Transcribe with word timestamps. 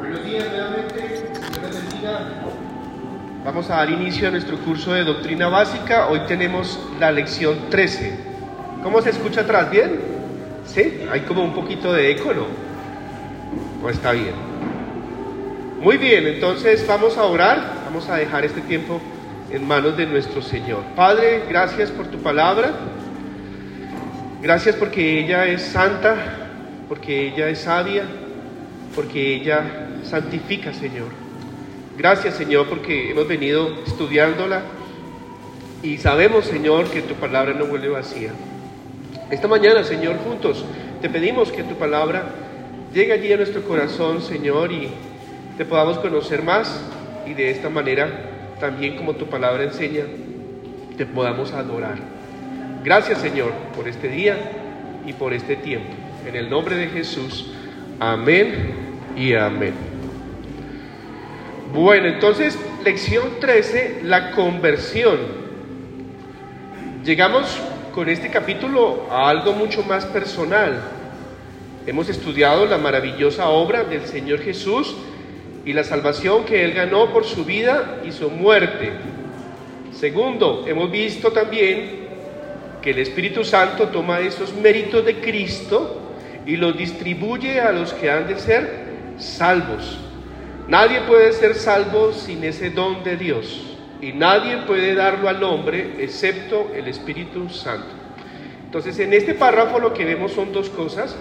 Buenos 0.00 0.24
días 0.24 0.46
nuevamente, 0.50 1.24
Vamos 3.44 3.68
a 3.68 3.76
dar 3.76 3.90
inicio 3.90 4.28
a 4.28 4.30
nuestro 4.30 4.56
curso 4.60 4.94
de 4.94 5.04
doctrina 5.04 5.48
básica. 5.48 6.08
Hoy 6.08 6.20
tenemos 6.26 6.80
la 6.98 7.12
lección 7.12 7.68
13. 7.68 8.14
¿Cómo 8.82 9.02
se 9.02 9.10
escucha 9.10 9.42
atrás? 9.42 9.70
¿Bien? 9.70 10.00
¿Sí? 10.64 11.02
Hay 11.12 11.20
como 11.20 11.44
un 11.44 11.52
poquito 11.52 11.92
de 11.92 12.12
eco, 12.12 12.32
¿no? 12.32 12.46
¿O 13.84 13.90
está 13.90 14.12
bien? 14.12 14.32
Muy 15.80 15.98
bien, 15.98 16.26
entonces 16.26 16.86
vamos 16.86 17.18
a 17.18 17.24
orar, 17.24 17.82
vamos 17.84 18.08
a 18.08 18.16
dejar 18.16 18.46
este 18.46 18.62
tiempo 18.62 19.02
en 19.50 19.68
manos 19.68 19.98
de 19.98 20.06
nuestro 20.06 20.40
Señor. 20.40 20.82
Padre, 20.96 21.42
gracias 21.46 21.90
por 21.90 22.06
tu 22.06 22.16
palabra. 22.18 22.70
Gracias 24.40 24.76
porque 24.76 25.20
ella 25.20 25.46
es 25.46 25.60
santa, 25.60 26.16
porque 26.88 27.28
ella 27.28 27.48
es 27.50 27.58
sabia, 27.60 28.04
porque 28.94 29.34
ella 29.34 29.89
santifica, 30.04 30.72
Señor. 30.72 31.08
Gracias, 31.96 32.34
Señor, 32.34 32.68
porque 32.68 33.10
hemos 33.10 33.28
venido 33.28 33.68
estudiándola 33.86 34.62
y 35.82 35.98
sabemos, 35.98 36.46
Señor, 36.46 36.90
que 36.90 37.02
tu 37.02 37.14
palabra 37.14 37.54
no 37.54 37.66
vuelve 37.66 37.88
vacía. 37.88 38.30
Esta 39.30 39.48
mañana, 39.48 39.84
Señor, 39.84 40.16
juntos 40.18 40.64
te 41.00 41.08
pedimos 41.08 41.50
que 41.50 41.62
tu 41.62 41.74
palabra 41.76 42.24
llegue 42.92 43.12
allí 43.12 43.32
a 43.32 43.36
nuestro 43.36 43.62
corazón, 43.62 44.20
Señor, 44.20 44.72
y 44.72 44.88
te 45.56 45.64
podamos 45.64 45.98
conocer 45.98 46.42
más 46.42 46.84
y 47.26 47.34
de 47.34 47.50
esta 47.50 47.70
manera, 47.70 48.56
también 48.60 48.96
como 48.96 49.14
tu 49.14 49.26
palabra 49.26 49.62
enseña, 49.62 50.04
te 50.96 51.06
podamos 51.06 51.52
adorar. 51.52 51.96
Gracias, 52.84 53.20
Señor, 53.20 53.52
por 53.74 53.88
este 53.88 54.08
día 54.08 54.36
y 55.06 55.12
por 55.12 55.32
este 55.32 55.56
tiempo. 55.56 55.92
En 56.26 56.36
el 56.36 56.50
nombre 56.50 56.76
de 56.76 56.88
Jesús, 56.88 57.46
amén 57.98 58.74
y 59.16 59.34
amén. 59.34 59.89
Bueno, 61.72 62.08
entonces, 62.08 62.58
lección 62.84 63.38
13, 63.38 64.00
la 64.02 64.32
conversión. 64.32 65.18
Llegamos 67.04 67.56
con 67.94 68.08
este 68.08 68.28
capítulo 68.28 69.06
a 69.08 69.28
algo 69.28 69.52
mucho 69.52 69.84
más 69.84 70.04
personal. 70.06 70.82
Hemos 71.86 72.08
estudiado 72.08 72.66
la 72.66 72.76
maravillosa 72.76 73.50
obra 73.50 73.84
del 73.84 74.04
Señor 74.06 74.40
Jesús 74.40 74.96
y 75.64 75.72
la 75.72 75.84
salvación 75.84 76.44
que 76.44 76.64
Él 76.64 76.72
ganó 76.72 77.12
por 77.12 77.24
su 77.24 77.44
vida 77.44 78.00
y 78.04 78.10
su 78.10 78.30
muerte. 78.30 78.90
Segundo, 79.92 80.64
hemos 80.66 80.90
visto 80.90 81.30
también 81.30 82.08
que 82.82 82.90
el 82.90 82.98
Espíritu 82.98 83.44
Santo 83.44 83.86
toma 83.88 84.18
esos 84.18 84.52
méritos 84.54 85.04
de 85.04 85.20
Cristo 85.20 86.00
y 86.44 86.56
los 86.56 86.76
distribuye 86.76 87.60
a 87.60 87.70
los 87.70 87.92
que 87.92 88.10
han 88.10 88.26
de 88.26 88.40
ser 88.40 88.70
salvos. 89.18 90.09
Nadie 90.70 91.00
puede 91.00 91.32
ser 91.32 91.56
salvo 91.56 92.12
sin 92.12 92.44
ese 92.44 92.70
don 92.70 93.02
de 93.02 93.16
Dios 93.16 93.60
y 94.00 94.12
nadie 94.12 94.58
puede 94.68 94.94
darlo 94.94 95.28
al 95.28 95.42
hombre 95.42 95.96
excepto 95.98 96.70
el 96.72 96.86
Espíritu 96.86 97.48
Santo. 97.48 97.88
Entonces 98.66 98.96
en 99.00 99.12
este 99.12 99.34
párrafo 99.34 99.80
lo 99.80 99.92
que 99.92 100.04
vemos 100.04 100.30
son 100.30 100.52
dos 100.52 100.70
cosas. 100.70 101.16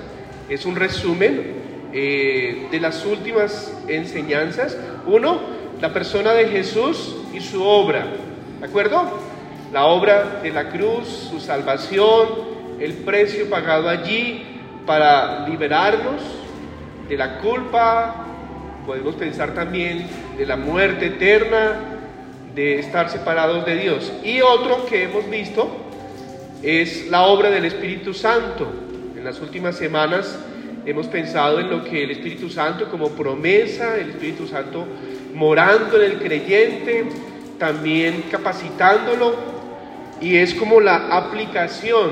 Es 0.49 0.67
un 0.67 0.75
resumen 0.75 1.55
eh, 1.91 2.67
de 2.69 2.79
las 2.79 3.03
últimas 3.07 3.75
enseñanzas. 3.87 4.77
Uno, 5.07 5.39
la 5.81 5.91
persona 5.91 6.33
de 6.33 6.49
Jesús 6.49 7.15
y 7.33 7.39
su 7.39 7.63
obra. 7.63 8.05
¿De 8.59 8.67
acuerdo? 8.67 9.01
La 9.73 9.85
obra 9.85 10.41
de 10.43 10.51
la 10.51 10.69
cruz, 10.69 11.07
su 11.31 11.39
salvación, 11.39 12.27
el 12.79 12.93
precio 12.93 13.49
pagado 13.49 13.89
allí 13.89 14.45
para 14.85 15.47
liberarnos 15.47 16.21
de 17.09 17.17
la 17.17 17.39
culpa, 17.39 18.27
podemos 18.89 19.13
pensar 19.13 19.53
también 19.53 20.07
de 20.35 20.47
la 20.47 20.55
muerte 20.55 21.05
eterna, 21.05 21.79
de 22.55 22.79
estar 22.79 23.07
separados 23.11 23.63
de 23.63 23.75
Dios. 23.75 24.11
Y 24.23 24.41
otro 24.41 24.87
que 24.87 25.03
hemos 25.03 25.29
visto 25.29 25.69
es 26.63 27.07
la 27.07 27.21
obra 27.27 27.51
del 27.51 27.65
Espíritu 27.65 28.15
Santo. 28.15 28.65
En 29.15 29.23
las 29.23 29.39
últimas 29.41 29.75
semanas 29.75 30.39
hemos 30.87 31.05
pensado 31.05 31.59
en 31.59 31.69
lo 31.69 31.83
que 31.83 32.03
el 32.03 32.09
Espíritu 32.09 32.49
Santo 32.49 32.89
como 32.89 33.09
promesa, 33.09 33.95
el 33.95 34.09
Espíritu 34.09 34.47
Santo 34.47 34.87
morando 35.35 36.01
en 36.01 36.11
el 36.13 36.17
creyente, 36.17 37.05
también 37.59 38.23
capacitándolo, 38.31 39.35
y 40.19 40.37
es 40.37 40.55
como 40.55 40.81
la 40.81 41.15
aplicación 41.15 42.09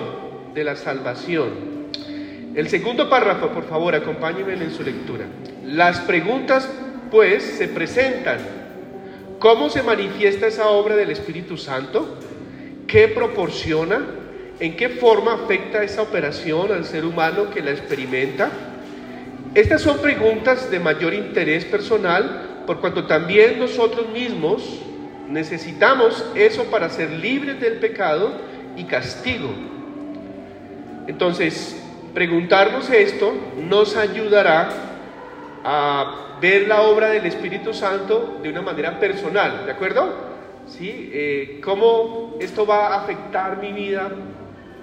de 0.54 0.64
la 0.64 0.76
salvación. 0.76 1.77
El 2.57 2.69
segundo 2.69 3.07
párrafo, 3.07 3.50
por 3.50 3.66
favor, 3.66 3.94
acompáñenme 3.94 4.53
en 4.53 4.72
su 4.72 4.81
lectura. 4.81 5.25
Las 5.63 6.00
preguntas, 6.00 6.68
pues, 7.12 7.44
se 7.44 7.68
presentan. 7.68 8.40
¿Cómo 9.38 9.69
se 9.69 9.84
manifiesta 9.84 10.47
esa 10.47 10.69
obra 10.69 10.95
del 10.95 11.12
Espíritu 11.12 11.56
Santo? 11.56 12.18
¿Qué 12.88 13.09
proporciona? 13.09 14.03
¿En 14.59 14.75
qué 14.75 14.90
forma 14.90 15.35
afecta 15.35 15.84
esa 15.84 16.01
operación 16.01 16.72
al 16.72 16.85
ser 16.85 17.06
humano 17.06 17.51
que 17.51 17.62
la 17.62 17.69
experimenta? 17.69 18.50
Estas 19.53 19.84
son 19.84 20.00
preguntas 20.00 20.72
de 20.72 20.79
mayor 20.79 21.13
interés 21.13 21.63
personal, 21.63 22.63
por 22.66 22.79
cuanto 22.79 23.06
también 23.06 23.59
nosotros 23.59 24.09
mismos 24.09 24.81
necesitamos 25.29 26.25
eso 26.34 26.63
para 26.72 26.89
ser 26.89 27.12
libres 27.12 27.62
del 27.62 27.74
pecado 27.74 28.31
y 28.75 28.85
castigo. 28.85 29.53
Entonces, 31.06 31.84
Preguntarnos 32.13 32.90
esto 32.90 33.34
nos 33.57 33.95
ayudará 33.95 34.69
a 35.63 36.38
ver 36.41 36.68
la 36.68 36.81
obra 36.81 37.09
del 37.09 37.25
Espíritu 37.25 37.73
Santo 37.73 38.40
de 38.41 38.50
una 38.50 38.62
manera 38.62 39.00
personal, 39.00 39.66
¿de 39.66 39.72
acuerdo? 39.72 40.13
¿Sí? 40.68 41.09
Eh, 41.13 41.59
¿Cómo 41.63 42.35
esto 42.40 42.66
va 42.66 42.88
a 42.88 43.03
afectar 43.03 43.57
mi 43.57 43.72
vida 43.72 44.09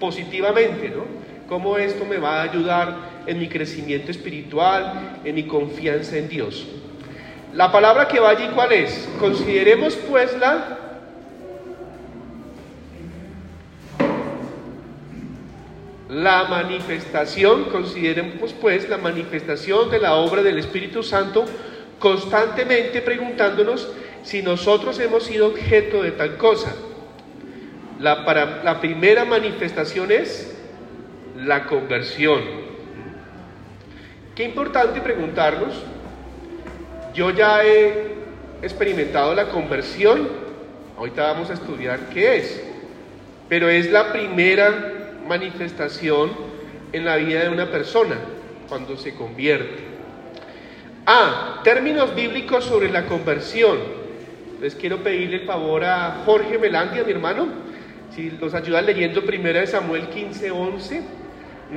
positivamente, 0.00 0.90
¿no? 0.90 1.04
¿Cómo 1.48 1.76
esto 1.76 2.04
me 2.04 2.16
va 2.16 2.40
a 2.40 2.42
ayudar 2.42 2.94
en 3.26 3.38
mi 3.38 3.48
crecimiento 3.48 4.10
espiritual, 4.10 5.20
en 5.24 5.34
mi 5.34 5.44
confianza 5.44 6.16
en 6.16 6.28
Dios? 6.28 6.66
La 7.52 7.70
palabra 7.70 8.08
que 8.08 8.18
va 8.18 8.30
allí, 8.30 8.48
¿cuál 8.54 8.72
es? 8.72 9.08
Consideremos 9.20 9.94
pues 10.08 10.36
la 10.38 10.83
la 16.14 16.44
manifestación, 16.44 17.64
consideremos 17.64 18.52
pues 18.52 18.88
la 18.88 18.98
manifestación 18.98 19.90
de 19.90 19.98
la 19.98 20.14
obra 20.14 20.44
del 20.44 20.58
Espíritu 20.58 21.02
Santo, 21.02 21.44
constantemente 21.98 23.02
preguntándonos 23.02 23.88
si 24.22 24.40
nosotros 24.40 25.00
hemos 25.00 25.24
sido 25.24 25.48
objeto 25.48 26.02
de 26.02 26.12
tal 26.12 26.36
cosa. 26.36 26.72
La 27.98 28.78
primera 28.80 29.24
manifestación 29.24 30.12
es 30.12 30.54
la 31.36 31.66
conversión. 31.66 32.42
Qué 34.36 34.44
importante 34.44 35.00
preguntarnos. 35.00 35.74
Yo 37.12 37.30
ya 37.30 37.64
he 37.64 38.14
experimentado 38.62 39.34
la 39.34 39.48
conversión, 39.48 40.28
ahorita 40.96 41.32
vamos 41.32 41.50
a 41.50 41.54
estudiar 41.54 41.98
qué 42.12 42.36
es, 42.36 42.62
pero 43.48 43.68
es 43.68 43.90
la 43.90 44.12
primera 44.12 44.92
manifestación 45.26 46.30
en 46.92 47.04
la 47.04 47.16
vida 47.16 47.42
de 47.42 47.48
una 47.48 47.70
persona 47.70 48.16
cuando 48.68 48.96
se 48.96 49.14
convierte. 49.14 49.82
Ah, 51.06 51.60
términos 51.64 52.14
bíblicos 52.14 52.64
sobre 52.64 52.90
la 52.90 53.06
conversión. 53.06 53.78
Les 54.60 54.74
quiero 54.74 55.02
pedirle 55.02 55.36
el 55.36 55.46
favor 55.46 55.84
a 55.84 56.22
Jorge 56.24 56.58
Melandia, 56.58 57.04
mi 57.04 57.12
hermano, 57.12 57.48
si 58.14 58.30
los 58.30 58.54
ayuda 58.54 58.80
leyendo 58.80 59.24
primero 59.24 59.58
de 59.58 59.66
Samuel 59.66 60.08
15, 60.08 60.50
11, 60.50 61.02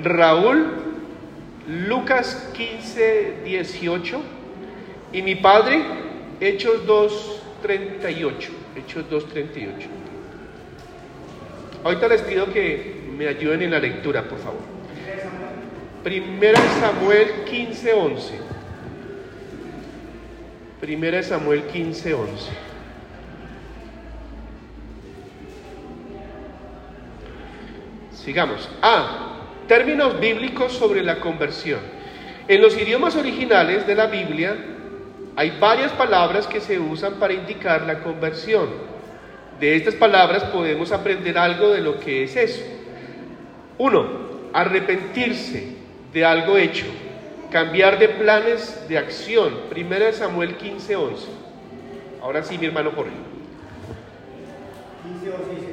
Raúl, 0.04 0.68
Lucas 1.68 2.50
15, 2.56 3.42
18 3.44 4.22
y 5.12 5.22
mi 5.22 5.36
padre, 5.36 5.82
Hechos 6.40 6.86
2, 6.86 7.42
38. 7.64 8.52
Hechos 8.76 9.10
2, 9.10 9.30
38. 9.30 9.88
Ahorita 11.84 12.08
les 12.08 12.22
pido 12.22 12.46
que 12.54 12.97
me 13.18 13.28
ayuden 13.28 13.64
en 13.64 13.72
la 13.72 13.80
lectura, 13.80 14.24
por 14.24 14.38
favor. 14.38 14.62
Primera 16.04 16.62
de 16.62 16.68
Samuel 16.80 17.28
15, 17.50 17.94
11. 17.94 18.34
Primera 20.80 21.18
de 21.18 21.24
Samuel 21.24 21.64
15, 21.64 22.14
11. 22.14 22.52
Sigamos. 28.14 28.70
Ah, 28.84 29.40
términos 29.68 30.20
bíblicos 30.20 30.74
sobre 30.74 31.04
la 31.04 31.20
conversión. 31.20 31.80
En 32.48 32.62
los 32.62 32.78
idiomas 32.78 33.16
originales 33.16 33.88
de 33.88 33.96
la 33.96 34.06
Biblia 34.06 34.56
hay 35.36 35.58
varias 35.60 35.92
palabras 35.94 36.46
que 36.46 36.62
se 36.62 36.80
usan 36.80 37.16
para 37.16 37.34
indicar 37.34 37.82
la 37.82 38.00
conversión. 38.00 38.70
De 39.60 39.76
estas 39.76 39.96
palabras 39.96 40.44
podemos 40.46 40.92
aprender 40.92 41.38
algo 41.38 41.70
de 41.70 41.82
lo 41.82 42.00
que 42.00 42.24
es 42.24 42.36
eso. 42.36 42.77
Uno, 43.78 44.06
arrepentirse 44.54 45.76
de 46.12 46.26
algo 46.26 46.58
hecho, 46.58 46.86
cambiar 47.52 48.00
de 48.00 48.10
planes 48.10 48.88
de 48.88 48.98
acción. 48.98 49.54
Primera 49.70 50.06
de 50.06 50.14
Samuel 50.14 50.58
15:11. 50.58 51.28
Ahora 52.22 52.44
sí, 52.44 52.58
mi 52.58 52.66
hermano 52.66 52.92
Jorge. 52.96 53.12
15, 55.22 55.30
11. 55.30 55.67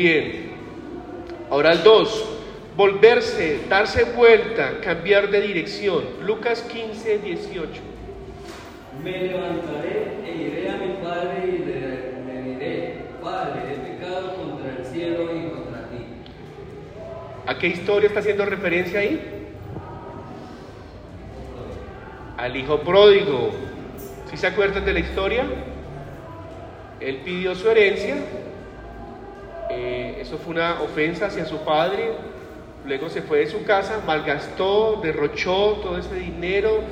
Bien. 0.00 0.50
Ahora 1.50 1.72
el 1.72 1.82
2. 1.82 2.36
Volverse, 2.76 3.60
darse 3.68 4.04
vuelta, 4.04 4.80
cambiar 4.82 5.28
de 5.28 5.42
dirección. 5.42 6.02
Lucas 6.24 6.62
15, 6.62 7.18
18. 7.18 7.70
Me 9.04 9.18
levantaré 9.18 10.06
e 10.24 10.36
iré 10.36 10.70
a 10.70 10.76
mi 10.76 10.94
padre 11.02 11.44
y 11.46 11.58
le, 11.58 12.32
le 12.32 12.42
diré, 12.42 12.94
Padre, 13.22 13.60
he 13.72 13.92
pecado 13.92 14.36
contra 14.36 14.70
el 14.78 14.84
cielo 14.86 15.24
y 15.24 15.50
contra 15.50 15.88
ti. 15.90 16.06
¿A 17.46 17.58
qué 17.58 17.66
historia 17.66 18.06
está 18.06 18.20
haciendo 18.20 18.46
referencia 18.46 19.00
ahí? 19.00 19.20
Al 22.38 22.56
hijo 22.56 22.80
pródigo. 22.80 23.50
¿Sí 24.30 24.38
se 24.38 24.46
acuerdan 24.46 24.86
de 24.86 24.94
la 24.94 25.00
historia? 25.00 25.44
Él 27.00 27.16
pidió 27.24 27.54
su 27.54 27.68
herencia. 27.68 28.16
Eso 30.30 30.38
fue 30.38 30.52
una 30.54 30.80
ofensa 30.80 31.26
hacia 31.26 31.44
su 31.44 31.58
padre. 31.64 32.12
Luego 32.86 33.08
se 33.08 33.20
fue 33.20 33.40
de 33.40 33.48
su 33.48 33.64
casa, 33.64 34.00
malgastó, 34.06 35.00
derrochó 35.02 35.80
todo 35.82 35.98
ese 35.98 36.14
dinero, 36.14 36.82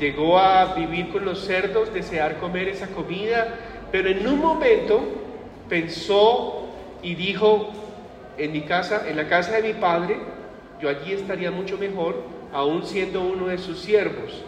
llegó 0.00 0.38
a 0.38 0.72
vivir 0.74 1.10
con 1.10 1.26
los 1.26 1.44
cerdos, 1.44 1.92
desear 1.92 2.38
comer 2.38 2.68
esa 2.68 2.86
comida, 2.86 3.54
pero 3.92 4.08
en 4.08 4.26
un 4.26 4.38
momento 4.38 4.98
pensó 5.68 6.68
y 7.02 7.14
dijo, 7.16 7.68
en 8.38 8.52
mi 8.52 8.62
casa, 8.62 9.02
en 9.06 9.18
la 9.18 9.28
casa 9.28 9.52
de 9.60 9.74
mi 9.74 9.74
padre, 9.74 10.16
yo 10.80 10.88
allí 10.88 11.12
estaría 11.12 11.50
mucho 11.50 11.76
mejor, 11.76 12.22
aún 12.50 12.86
siendo 12.86 13.20
uno 13.20 13.48
de 13.48 13.58
sus 13.58 13.78
siervos. 13.80 14.42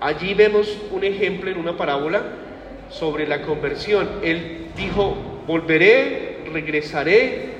Allí 0.00 0.32
vemos 0.32 0.74
un 0.90 1.04
ejemplo 1.04 1.50
en 1.50 1.58
una 1.58 1.76
parábola 1.76 2.22
sobre 2.88 3.26
la 3.26 3.42
conversión. 3.42 4.08
Él 4.22 4.68
dijo, 4.74 5.14
volveré, 5.46 6.38
regresaré, 6.50 7.57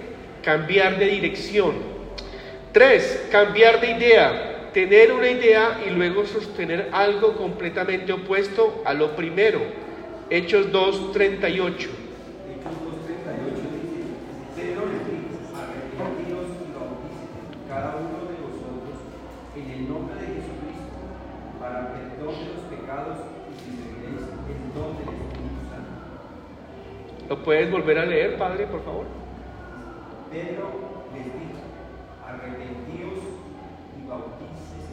cambiar 0.48 0.98
de 0.98 1.04
dirección. 1.04 1.74
Tres, 2.72 3.28
cambiar 3.30 3.82
de 3.82 3.90
idea, 3.90 4.70
tener 4.72 5.12
una 5.12 5.28
idea 5.28 5.78
y 5.86 5.90
luego 5.90 6.24
sostener 6.24 6.88
algo 6.90 7.36
completamente 7.36 8.14
opuesto 8.14 8.82
a 8.86 8.94
lo 8.94 9.14
primero. 9.14 9.60
Hechos 10.30 10.72
2, 10.72 11.12
38. 11.12 11.76
Hechos 11.76 11.92
2.38 11.92 11.92
dice, 13.76 14.08
Pedro 14.56 14.86
les 14.88 15.04
dijo, 15.04 15.36
arrepentidos 15.52 16.48
y 16.64 16.72
bautícese 16.72 17.68
cada 17.68 17.96
uno 18.00 18.24
de 18.32 18.40
vosotros 18.48 18.96
en 19.54 19.70
el 19.70 19.86
nombre 19.86 20.14
de 20.16 20.26
Jesucristo 20.32 20.96
para 21.60 21.92
perdón 21.92 22.34
de 22.40 22.48
los 22.56 22.64
pecados 22.72 23.18
y 23.20 23.76
recibiréis 23.76 24.32
el 24.48 24.72
don 24.72 24.96
del 24.96 25.12
Espíritu 25.12 25.60
Santo. 25.68 27.28
¿Lo 27.28 27.44
puedes 27.44 27.70
volver 27.70 27.98
a 27.98 28.06
leer, 28.06 28.38
Padre, 28.38 28.64
por 28.64 28.82
favor? 28.82 29.27
Pedro 30.30 31.08
les 31.14 31.24
dijo, 31.24 31.64
arrepentíos 32.20 33.18
y 33.96 34.06
bautícese 34.06 34.92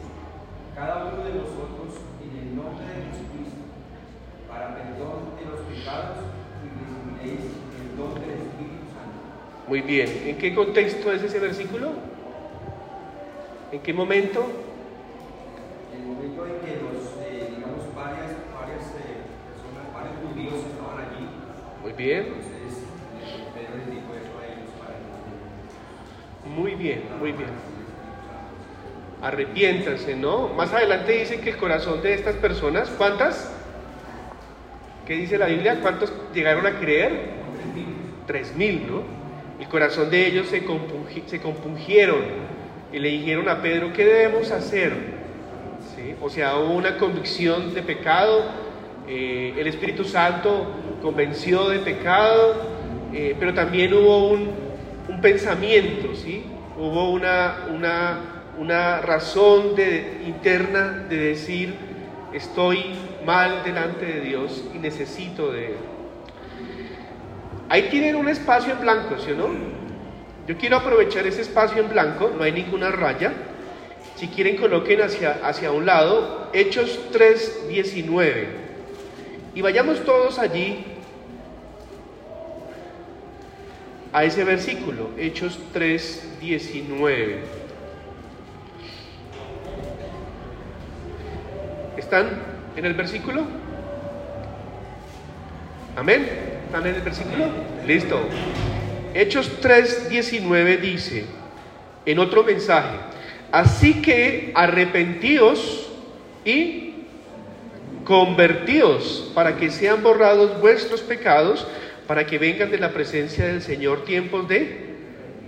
cada 0.74 1.12
uno 1.12 1.24
de 1.24 1.32
vosotros 1.32 2.00
en 2.24 2.38
el 2.40 2.56
nombre 2.56 2.86
de 2.86 3.04
Jesucristo 3.12 3.68
para 4.48 4.74
perdón 4.74 5.36
de 5.36 5.44
los 5.44 5.60
pecados 5.60 6.24
y 6.64 6.68
recibiréis 6.72 7.52
el 7.52 7.96
don 7.98 8.14
del 8.14 8.48
Espíritu 8.48 8.88
Santo. 8.96 9.68
Muy 9.68 9.82
bien. 9.82 10.08
¿En 10.24 10.38
qué 10.38 10.54
contexto 10.54 11.12
es 11.12 11.22
ese 11.22 11.38
versículo? 11.38 11.92
¿En 13.72 13.80
qué 13.80 13.92
momento? 13.92 14.46
En 15.92 16.00
el 16.00 16.06
momento 16.06 16.46
en 16.46 16.60
que 16.64 16.80
los, 16.80 17.12
eh, 17.20 17.52
digamos, 17.56 17.94
varias, 17.94 18.32
varias 18.56 18.88
eh, 18.96 19.20
personas, 19.52 19.92
varios 19.92 20.16
judíos 20.32 20.64
estaban 20.72 21.04
allí, 21.04 21.28
Muy 21.82 21.92
bien. 21.92 22.55
Bien, 26.76 27.02
muy 27.18 27.32
bien. 27.32 27.50
Arrepiéntanse, 29.22 30.14
¿no? 30.14 30.48
Más 30.48 30.72
adelante 30.72 31.12
dice 31.12 31.40
que 31.40 31.50
el 31.50 31.56
corazón 31.56 32.02
de 32.02 32.14
estas 32.14 32.36
personas, 32.36 32.90
¿cuántas? 32.96 33.52
¿Qué 35.06 35.14
dice 35.14 35.38
la 35.38 35.46
Biblia? 35.46 35.80
¿Cuántos 35.80 36.12
llegaron 36.34 36.66
a 36.66 36.78
creer? 36.78 37.36
Tres 38.26 38.54
mil, 38.56 38.86
¿no? 38.86 39.02
El 39.60 39.68
corazón 39.68 40.10
de 40.10 40.26
ellos 40.26 40.48
se, 40.48 40.64
compungi- 40.66 41.24
se 41.26 41.40
compungieron 41.40 42.18
y 42.92 42.98
le 42.98 43.08
dijeron 43.08 43.48
a 43.48 43.62
Pedro, 43.62 43.92
¿qué 43.92 44.04
debemos 44.04 44.50
hacer? 44.50 44.92
O 46.20 46.28
sea, 46.28 46.56
hubo 46.58 46.74
una 46.74 46.98
convicción 46.98 47.72
de 47.74 47.82
pecado, 47.82 48.44
eh, 49.08 49.54
el 49.56 49.66
Espíritu 49.66 50.04
Santo 50.04 50.66
convenció 51.00 51.68
de 51.68 51.78
pecado, 51.78 52.54
eh, 53.12 53.34
pero 53.38 53.54
también 53.54 53.92
hubo 53.94 54.28
un 54.30 55.20
pensamiento, 55.22 56.14
¿sí? 56.14 56.35
Hubo 56.86 57.10
una, 57.10 57.66
una, 57.74 58.20
una 58.58 59.00
razón 59.00 59.74
interna 60.24 61.04
de 61.08 61.16
decir, 61.16 61.74
estoy 62.32 62.94
mal 63.24 63.64
delante 63.64 64.06
de 64.06 64.20
Dios 64.20 64.62
y 64.72 64.78
necesito 64.78 65.50
de 65.50 65.66
Él. 65.66 65.76
Ahí 67.68 67.88
tienen 67.90 68.14
un 68.14 68.28
espacio 68.28 68.72
en 68.72 68.80
blanco, 68.80 69.18
¿sí 69.18 69.32
o 69.32 69.34
no? 69.34 69.48
Yo 70.46 70.56
quiero 70.56 70.76
aprovechar 70.76 71.26
ese 71.26 71.42
espacio 71.42 71.82
en 71.82 71.88
blanco, 71.88 72.30
no 72.38 72.44
hay 72.44 72.52
ninguna 72.52 72.92
raya. 72.92 73.32
Si 74.14 74.28
quieren 74.28 74.56
coloquen 74.56 75.02
hacia, 75.02 75.40
hacia 75.42 75.72
un 75.72 75.86
lado 75.86 76.50
Hechos 76.52 77.00
3, 77.10 77.66
19. 77.68 78.46
Y 79.56 79.60
vayamos 79.60 80.04
todos 80.04 80.38
allí 80.38 80.84
a 84.16 84.24
ese 84.24 84.44
versículo, 84.44 85.10
Hechos 85.18 85.58
3, 85.74 86.38
19. 86.40 87.40
¿Están 91.98 92.30
en 92.76 92.86
el 92.86 92.94
versículo? 92.94 93.44
Amén. 95.94 96.26
¿Están 96.64 96.86
en 96.86 96.94
el 96.94 97.02
versículo? 97.02 97.44
Listo. 97.86 98.18
Hechos 99.12 99.60
3:19 99.60 100.80
dice, 100.80 101.26
en 102.06 102.18
otro 102.18 102.42
mensaje, 102.42 102.96
así 103.52 104.00
que 104.00 104.50
arrepentíos 104.54 105.90
y 106.42 107.04
convertíos 108.04 109.30
para 109.34 109.58
que 109.58 109.70
sean 109.70 110.02
borrados 110.02 110.58
vuestros 110.58 111.02
pecados, 111.02 111.66
para 112.06 112.26
que 112.26 112.38
vengan 112.38 112.70
de 112.70 112.78
la 112.78 112.92
presencia 112.92 113.46
del 113.46 113.62
Señor 113.62 114.04
tiempos 114.04 114.48
de 114.48 114.86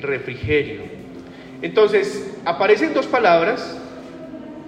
refrigerio. 0.01 0.83
Entonces, 1.63 2.35
aparecen 2.45 2.95
dos 2.95 3.07
palabras 3.07 3.77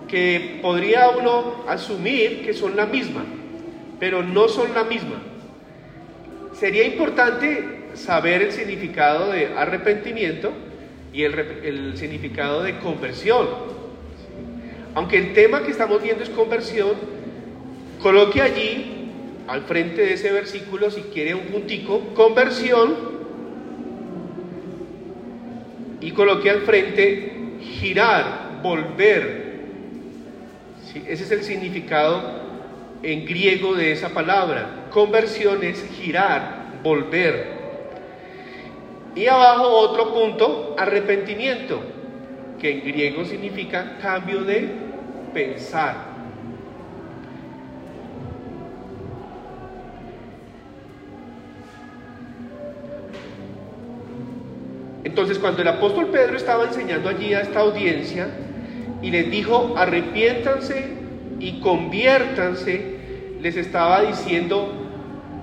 que 0.08 0.58
podría 0.60 1.08
uno 1.10 1.64
asumir 1.68 2.44
que 2.44 2.52
son 2.52 2.76
la 2.76 2.86
misma, 2.86 3.24
pero 4.00 4.22
no 4.22 4.48
son 4.48 4.74
la 4.74 4.84
misma. 4.84 5.22
Sería 6.52 6.84
importante 6.84 7.80
saber 7.94 8.42
el 8.42 8.52
significado 8.52 9.30
de 9.30 9.46
arrepentimiento 9.56 10.52
y 11.12 11.22
el, 11.22 11.38
el 11.38 11.96
significado 11.96 12.62
de 12.62 12.78
conversión. 12.78 13.46
Aunque 14.94 15.18
el 15.18 15.32
tema 15.32 15.62
que 15.62 15.70
estamos 15.70 16.02
viendo 16.02 16.24
es 16.24 16.30
conversión, 16.30 16.92
coloque 18.00 18.42
allí, 18.42 18.99
al 19.50 19.62
frente 19.62 20.02
de 20.02 20.12
ese 20.12 20.30
versículo, 20.30 20.92
si 20.92 21.00
quiere 21.02 21.34
un 21.34 21.46
puntico, 21.46 22.14
conversión, 22.14 22.94
y 26.00 26.12
coloque 26.12 26.48
al 26.48 26.60
frente 26.60 27.56
girar, 27.60 28.60
volver. 28.62 29.58
Ese 30.94 31.24
es 31.24 31.30
el 31.32 31.42
significado 31.42 32.22
en 33.02 33.26
griego 33.26 33.74
de 33.74 33.90
esa 33.90 34.10
palabra. 34.10 34.86
Conversión 34.90 35.64
es 35.64 35.84
girar, 35.96 36.78
volver. 36.84 37.48
Y 39.16 39.26
abajo 39.26 39.66
otro 39.66 40.14
punto, 40.14 40.76
arrepentimiento, 40.78 41.80
que 42.60 42.70
en 42.70 42.84
griego 42.84 43.24
significa 43.24 43.98
cambio 44.00 44.44
de 44.44 44.68
pensar. 45.34 46.09
Entonces 55.10 55.40
cuando 55.40 55.60
el 55.60 55.66
apóstol 55.66 56.06
Pedro 56.06 56.36
estaba 56.36 56.66
enseñando 56.66 57.08
allí 57.08 57.34
a 57.34 57.40
esta 57.40 57.60
audiencia 57.60 58.28
y 59.02 59.10
les 59.10 59.28
dijo, 59.28 59.74
arrepiéntanse 59.76 60.86
y 61.40 61.58
conviértanse, 61.58 62.94
les 63.40 63.56
estaba 63.56 64.02
diciendo, 64.02 64.72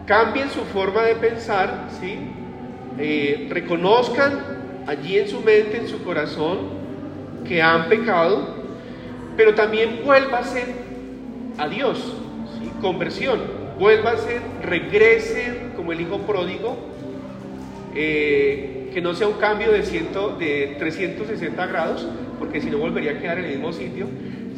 cambien 0.05 0.49
su 0.49 0.61
forma 0.61 1.03
de 1.03 1.15
pensar, 1.15 1.89
¿sí? 1.99 2.17
Eh, 2.97 3.49
reconozcan 3.49 4.85
allí 4.87 5.17
en 5.17 5.27
su 5.27 5.41
mente, 5.41 5.75
en 5.75 5.89
su 5.89 6.01
corazón, 6.01 6.59
que 7.45 7.61
han 7.61 7.89
pecado, 7.89 8.47
pero 9.35 9.53
también 9.53 9.99
vuélvase 10.05 10.63
a 11.57 11.67
Dios, 11.67 12.13
¿sí? 12.57 12.71
conversión, 12.79 13.41
vuélvase, 13.77 14.39
regresen 14.63 15.73
como 15.75 15.91
el 15.91 15.99
hijo 15.99 16.19
pródigo, 16.19 16.77
eh, 17.93 18.76
que 18.93 19.01
no 19.01 19.13
sea 19.13 19.27
un 19.27 19.35
cambio 19.35 19.71
de, 19.71 19.83
ciento, 19.83 20.35
de 20.37 20.75
360 20.79 21.65
grados, 21.65 22.07
porque 22.39 22.61
si 22.61 22.69
no 22.69 22.77
volvería 22.77 23.11
a 23.11 23.19
quedar 23.19 23.39
en 23.39 23.45
el 23.45 23.51
mismo 23.51 23.73
sitio, 23.73 24.07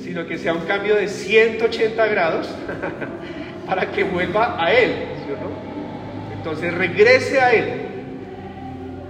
sino 0.04 0.26
que 0.26 0.38
sea 0.38 0.54
un 0.54 0.62
cambio 0.62 0.96
de 0.96 1.08
180 1.08 2.08
grados 2.08 2.50
para 3.68 3.92
que 3.92 4.04
vuelva 4.04 4.64
a 4.64 4.72
Él. 4.74 4.94
Entonces 6.38 6.74
regrese 6.74 7.40
a 7.40 7.54
Él. 7.54 7.66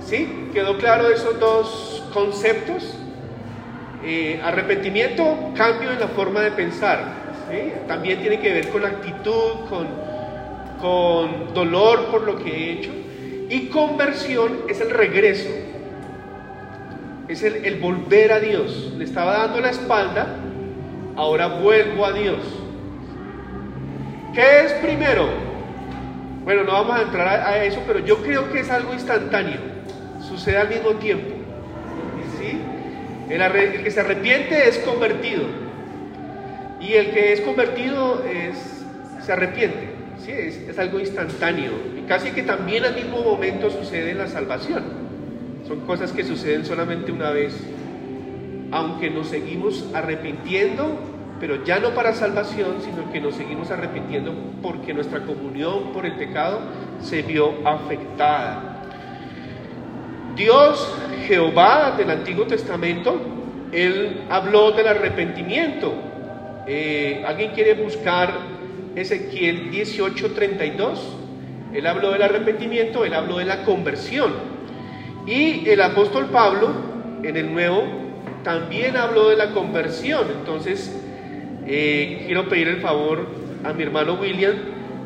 ¿Sí? 0.05 0.49
¿Quedó 0.53 0.77
claro 0.77 1.09
esos 1.09 1.39
dos 1.39 2.03
conceptos? 2.13 2.95
Eh, 4.03 4.39
arrepentimiento, 4.43 5.51
cambio 5.55 5.91
en 5.91 5.99
la 5.99 6.07
forma 6.07 6.41
de 6.41 6.51
pensar. 6.51 7.19
También 7.87 8.19
tiene 8.21 8.39
que 8.39 8.53
ver 8.53 8.69
con 8.69 8.85
actitud, 8.85 9.67
con, 9.69 9.87
con 10.79 11.53
dolor 11.53 12.05
por 12.05 12.21
lo 12.21 12.37
que 12.37 12.49
he 12.49 12.71
hecho. 12.73 12.91
Y 13.49 13.67
conversión 13.67 14.61
es 14.69 14.79
el 14.79 14.91
regreso, 14.91 15.49
es 17.27 17.43
el, 17.43 17.65
el 17.65 17.79
volver 17.79 18.31
a 18.31 18.39
Dios. 18.39 18.93
Le 18.97 19.03
estaba 19.03 19.39
dando 19.39 19.59
la 19.59 19.71
espalda, 19.71 20.35
ahora 21.15 21.47
vuelvo 21.47 22.05
a 22.05 22.13
Dios. 22.13 22.39
¿Qué 24.33 24.65
es 24.65 24.73
primero? 24.73 25.27
Bueno, 26.43 26.63
no 26.63 26.71
vamos 26.71 26.97
a 26.97 27.01
entrar 27.01 27.27
a, 27.27 27.63
eso, 27.63 27.81
pero 27.85 27.99
yo 27.99 28.23
creo 28.23 28.51
que 28.51 28.61
es 28.61 28.69
algo 28.69 28.93
instantáneo. 28.93 29.59
Sucede 30.27 30.57
al 30.57 30.69
mismo 30.69 30.91
tiempo. 30.91 31.35
¿Sí? 32.39 32.59
El, 33.29 33.83
que 33.83 33.91
se 33.91 33.99
arrepiente 33.99 34.67
es 34.67 34.77
convertido. 34.79 35.43
Y 36.79 36.93
el 36.93 37.11
que 37.11 37.33
es 37.33 37.41
convertido 37.41 38.23
es, 38.25 38.83
se 39.25 39.31
arrepiente. 39.31 39.98
Es 40.29 40.79
algo 40.79 40.99
instantáneo. 40.99 41.71
Y 41.97 42.01
casi 42.07 42.31
que 42.31 42.43
también 42.43 42.85
al 42.85 42.95
mismo 42.95 43.21
momento 43.21 43.69
sucede 43.69 44.13
la 44.13 44.27
salvación. 44.27 44.83
Son 45.67 45.81
cosas 45.81 46.11
que 46.11 46.23
suceden 46.23 46.65
solamente 46.65 47.11
una 47.11 47.31
vez. 47.31 47.55
Aunque 48.71 49.09
nos 49.09 49.27
seguimos 49.27 49.85
arrepintiendo 49.93 51.09
pero 51.39 51.63
ya 51.63 51.79
no 51.79 51.91
para 51.91 52.13
salvación, 52.13 52.81
sino 52.81 53.11
que 53.11 53.21
nos 53.21 53.35
seguimos 53.35 53.71
arrepintiendo 53.71 54.33
porque 54.61 54.93
nuestra 54.93 55.21
comunión 55.21 55.93
por 55.93 56.05
el 56.05 56.13
pecado 56.15 56.59
se 57.01 57.21
vio 57.21 57.65
afectada. 57.65 58.83
Dios, 60.35 60.93
Jehová 61.27 61.95
del 61.97 62.11
Antiguo 62.11 62.45
Testamento, 62.45 63.19
Él 63.71 64.23
habló 64.29 64.71
del 64.71 64.87
arrepentimiento. 64.87 65.93
Eh, 66.67 67.23
¿Alguien 67.25 67.51
quiere 67.51 67.73
buscar 67.73 68.58
Ezequiel 68.99 69.71
18:32? 69.71 70.99
Él 71.73 71.87
habló 71.87 72.11
del 72.11 72.21
arrepentimiento, 72.21 73.05
él 73.05 73.13
habló 73.13 73.37
de 73.37 73.45
la 73.45 73.63
conversión. 73.63 74.33
Y 75.25 75.69
el 75.69 75.81
apóstol 75.81 76.25
Pablo, 76.31 76.69
en 77.23 77.37
el 77.37 77.51
Nuevo, 77.51 77.83
también 78.43 78.97
habló 78.97 79.29
de 79.29 79.37
la 79.37 79.51
conversión. 79.51 80.27
Entonces, 80.39 80.95
eh, 81.67 82.23
quiero 82.25 82.49
pedir 82.49 82.67
el 82.67 82.81
favor 82.81 83.27
a 83.63 83.73
mi 83.73 83.83
hermano 83.83 84.15
William 84.15 84.55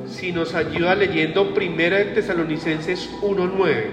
si 0.07 0.31
nos 0.31 0.53
ayuda 0.53 0.95
leyendo 0.95 1.53
Primera 1.53 1.97
de 1.97 2.05
Tesalonicenses 2.05 3.09
1.9. 3.21 3.85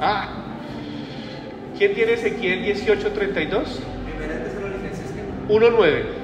Ah, 0.00 0.28
¿quién 1.78 1.94
tiene 1.94 2.14
Ezequiel 2.14 2.64
18.32? 2.64 3.12
Primera 4.04 4.34
de 4.34 4.44
Tesalonicenses 4.44 5.12
1.9. 5.48 6.21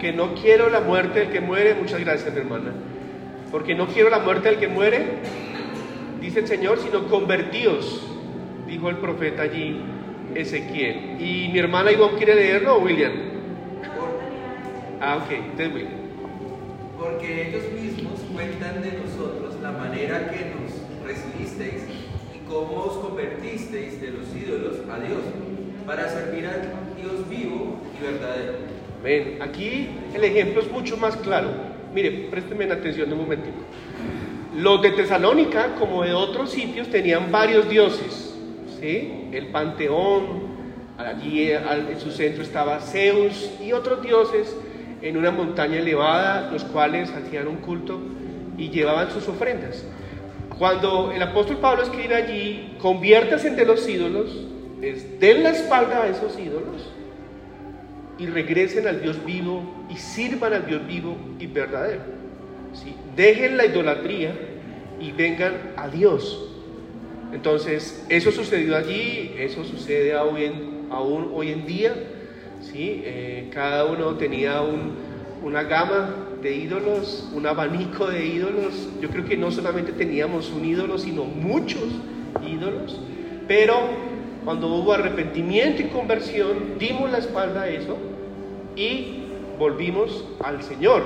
porque 0.00 0.16
no 0.16 0.34
quiero 0.34 0.70
la 0.70 0.80
muerte 0.80 1.18
del 1.18 1.30
que 1.30 1.42
muere, 1.42 1.74
muchas 1.74 2.00
gracias 2.00 2.34
hermana, 2.34 2.72
porque 3.50 3.74
no 3.74 3.86
quiero 3.86 4.08
la 4.08 4.20
muerte 4.20 4.48
del 4.48 4.58
que 4.58 4.66
muere, 4.66 5.04
dice 6.22 6.40
el 6.40 6.46
Señor, 6.46 6.78
sino 6.78 7.06
convertidos, 7.06 8.02
dijo 8.66 8.88
el 8.88 8.96
profeta 8.96 9.42
allí 9.42 9.78
Ezequiel. 10.34 11.20
¿Y 11.20 11.50
mi 11.52 11.58
hermana 11.58 11.92
Ivonne 11.92 12.16
quiere 12.16 12.34
leerlo 12.34 12.76
o 12.76 12.78
William? 12.80 13.12
Ah, 15.02 15.18
ok, 15.18 15.32
entonces 15.32 15.74
William. 15.74 15.92
Porque 16.98 17.48
ellos 17.48 17.64
mismos 17.70 18.20
cuentan 18.32 18.80
de 18.80 18.92
nosotros 18.92 19.60
la 19.60 19.72
manera 19.72 20.30
que 20.30 20.46
nos 20.46 21.06
recibisteis 21.06 21.82
y 22.34 22.48
cómo 22.48 22.84
os 22.84 22.96
convertisteis 23.04 24.00
de 24.00 24.12
los 24.12 24.34
ídolos 24.34 24.76
a 24.90 24.98
Dios, 24.98 25.20
para 25.86 26.08
servir 26.08 26.46
a 26.46 26.56
Dios 26.96 27.28
vivo 27.28 27.82
y 27.98 28.02
verdadero 28.02 28.79
Ven, 29.02 29.38
aquí 29.40 29.88
el 30.14 30.24
ejemplo 30.24 30.60
es 30.60 30.70
mucho 30.70 30.96
más 30.96 31.16
claro. 31.16 31.48
Mire, 31.94 32.28
présteme 32.30 32.64
atención 32.64 33.12
un 33.12 33.18
momentito. 33.18 33.56
Los 34.56 34.82
de 34.82 34.90
Tesalónica, 34.90 35.74
como 35.78 36.04
de 36.04 36.12
otros 36.12 36.50
sitios, 36.50 36.88
tenían 36.88 37.32
varios 37.32 37.68
dioses. 37.68 38.34
¿sí? 38.78 39.28
El 39.32 39.48
panteón, 39.48 40.50
allí 40.98 41.50
en 41.50 41.98
su 41.98 42.10
centro 42.10 42.42
estaba 42.42 42.80
Zeus 42.80 43.50
y 43.64 43.72
otros 43.72 44.02
dioses 44.02 44.54
en 45.00 45.16
una 45.16 45.30
montaña 45.30 45.78
elevada, 45.78 46.50
los 46.52 46.64
cuales 46.64 47.10
hacían 47.10 47.48
un 47.48 47.56
culto 47.56 47.98
y 48.58 48.68
llevaban 48.68 49.10
sus 49.10 49.26
ofrendas. 49.28 49.84
Cuando 50.58 51.10
el 51.10 51.22
apóstol 51.22 51.56
Pablo 51.56 51.84
escribe 51.84 52.14
allí, 52.14 52.76
conviértase 52.78 53.50
de 53.50 53.64
los 53.64 53.88
ídolos, 53.88 54.36
den 55.18 55.42
la 55.42 55.50
espalda 55.50 56.02
a 56.02 56.08
esos 56.08 56.38
ídolos 56.38 56.86
y 58.20 58.26
regresen 58.26 58.86
al 58.86 59.00
Dios 59.00 59.24
vivo 59.24 59.62
y 59.88 59.96
sirvan 59.96 60.52
al 60.52 60.66
Dios 60.66 60.86
vivo 60.86 61.16
y 61.38 61.46
verdadero. 61.46 62.02
¿sí? 62.74 62.94
Dejen 63.16 63.56
la 63.56 63.64
idolatría 63.64 64.34
y 65.00 65.10
vengan 65.12 65.72
a 65.76 65.88
Dios. 65.88 66.50
Entonces, 67.32 68.04
eso 68.10 68.30
sucedió 68.30 68.76
allí, 68.76 69.32
eso 69.38 69.64
sucede 69.64 70.12
aún, 70.12 70.88
aún 70.90 71.30
hoy 71.32 71.52
en 71.52 71.64
día. 71.64 71.94
¿sí? 72.60 73.00
Eh, 73.06 73.48
cada 73.54 73.86
uno 73.86 74.14
tenía 74.16 74.60
una 75.42 75.62
gama 75.62 76.14
de 76.42 76.54
ídolos, 76.54 77.26
un 77.34 77.46
abanico 77.46 78.06
de 78.06 78.26
ídolos. 78.26 78.90
Yo 79.00 79.08
creo 79.08 79.24
que 79.24 79.38
no 79.38 79.50
solamente 79.50 79.92
teníamos 79.92 80.50
un 80.50 80.66
ídolo, 80.66 80.98
sino 80.98 81.24
muchos 81.24 81.88
ídolos. 82.46 83.00
Pero 83.48 83.78
cuando 84.44 84.66
hubo 84.66 84.92
arrepentimiento 84.92 85.80
y 85.80 85.86
conversión, 85.86 86.78
dimos 86.78 87.10
la 87.10 87.16
espalda 87.16 87.62
a 87.62 87.68
eso 87.70 88.09
y 88.76 89.22
volvimos 89.58 90.24
al 90.42 90.62
Señor 90.62 91.02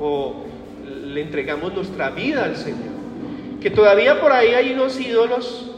o 0.00 0.44
le 1.04 1.20
entregamos 1.22 1.72
nuestra 1.74 2.10
vida 2.10 2.44
al 2.44 2.56
Señor. 2.56 2.94
Que 3.60 3.70
todavía 3.70 4.20
por 4.20 4.32
ahí 4.32 4.48
hay 4.48 4.72
unos 4.72 5.00
ídolos 5.00 5.70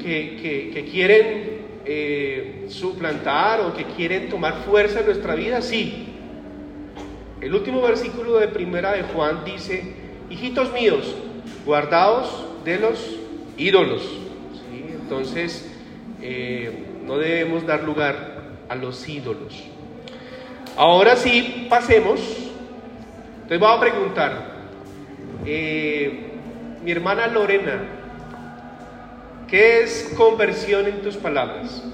que, 0.00 0.88
quieren 0.90 1.64
eh, 1.84 2.66
suplantar 2.68 3.60
o 3.60 3.74
que 3.74 3.84
quieren 3.84 4.28
tomar 4.28 4.62
fuerza 4.64 5.00
en 5.00 5.06
nuestra 5.06 5.34
vida, 5.34 5.62
sí. 5.62 6.08
El 7.40 7.54
último 7.54 7.82
versículo 7.82 8.38
de 8.38 8.48
primera 8.48 8.92
de 8.92 9.02
Juan 9.02 9.44
dice, 9.44 9.94
hijitos 10.30 10.72
míos, 10.72 11.14
guardaos 11.66 12.46
de 12.64 12.78
los 12.78 13.16
ídolos. 13.56 14.02
Entonces, 15.02 15.70
eh, 16.22 16.84
no 17.04 17.18
debemos 17.18 17.66
dar 17.66 17.84
lugar 17.84 18.42
a 18.68 18.74
los 18.74 19.06
ídolos. 19.08 19.73
Ahora 20.76 21.14
sí, 21.16 21.66
pasemos. 21.70 22.20
Entonces 23.42 23.60
voy 23.60 23.76
a 23.76 23.80
preguntar, 23.80 24.46
eh, 25.46 26.32
mi 26.82 26.90
hermana 26.90 27.28
Lorena, 27.28 27.82
¿qué 29.48 29.82
es 29.82 30.12
conversión 30.16 30.86
en 30.86 31.02
tus 31.02 31.16
palabras? 31.16 31.84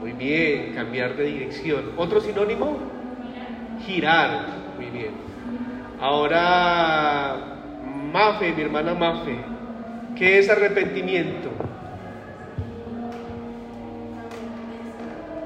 Muy 0.00 0.12
bien, 0.12 0.74
cambiar 0.74 1.16
de 1.16 1.24
dirección. 1.24 1.92
¿Otro 1.96 2.20
sinónimo? 2.20 2.76
Girar. 3.86 4.46
Muy 4.76 4.86
bien. 4.90 5.12
Ahora, 6.00 7.36
Mafe, 8.12 8.52
mi 8.52 8.62
hermana 8.62 8.94
Mafe, 8.94 9.36
¿qué 10.16 10.38
es 10.38 10.50
arrepentimiento? 10.50 11.50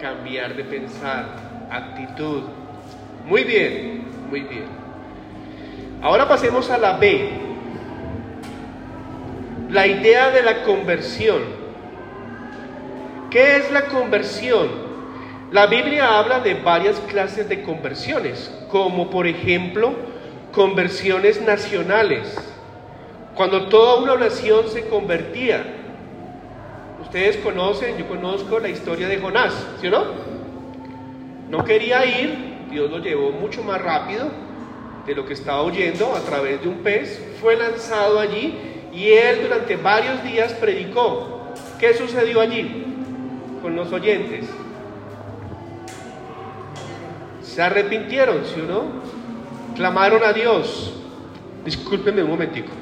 Cambiar 0.03 0.57
de 0.57 0.65
pensar, 0.65 1.27
actitud. 1.71 2.43
Muy 3.25 3.45
bien, 3.45 4.05
muy 4.29 4.41
bien. 4.41 4.65
Ahora 6.03 6.27
pasemos 6.27 6.69
a 6.71 6.77
la 6.77 6.97
B. 6.97 7.31
La 9.71 9.87
idea 9.87 10.31
de 10.33 10.43
la 10.43 10.65
conversión. 10.65 11.41
¿Qué 13.31 13.57
es 13.59 13.71
la 13.71 13.87
conversión? 13.87 14.69
La 15.53 15.67
Biblia 15.67 16.19
habla 16.19 16.41
de 16.41 16.55
varias 16.55 16.99
clases 17.09 17.49
de 17.49 17.63
conversiones, 17.63 18.53
como 18.71 19.09
por 19.09 19.29
ejemplo 19.29 19.93
conversiones 20.51 21.41
nacionales, 21.41 22.37
cuando 23.37 23.69
toda 23.69 24.03
una 24.03 24.17
nación 24.17 24.69
se 24.69 24.89
convertía. 24.89 25.82
Ustedes 27.13 27.37
conocen, 27.45 27.99
yo 27.99 28.09
conozco 28.09 28.59
la 28.59 28.71
historia 28.71 29.07
de 29.07 29.19
Jonás, 29.19 29.53
¿sí 29.83 29.87
o 29.89 29.91
no? 29.91 30.05
No 31.51 31.63
quería 31.63 32.07
ir, 32.07 32.69
Dios 32.71 32.91
lo 32.91 33.01
llevó 33.01 33.33
mucho 33.33 33.63
más 33.63 33.83
rápido 33.83 34.31
de 35.05 35.15
lo 35.15 35.27
que 35.27 35.35
estaba 35.35 35.61
oyendo 35.61 36.15
a 36.15 36.21
través 36.21 36.63
de 36.63 36.69
un 36.69 36.77
pez, 36.77 37.23
fue 37.39 37.55
lanzado 37.55 38.19
allí 38.19 38.57
y 38.95 39.11
él 39.11 39.43
durante 39.43 39.77
varios 39.77 40.25
días 40.25 40.55
predicó. 40.55 41.53
¿Qué 41.79 41.93
sucedió 41.93 42.41
allí 42.41 42.83
con 43.61 43.77
los 43.77 43.93
oyentes? 43.93 44.47
Se 47.43 47.61
arrepintieron, 47.61 48.43
¿sí 48.47 48.59
o 48.59 48.73
no? 48.73 48.85
Clamaron 49.77 50.25
a 50.25 50.33
Dios. 50.33 50.95
Discúlpenme 51.63 52.23
un 52.23 52.31
momentico. 52.31 52.73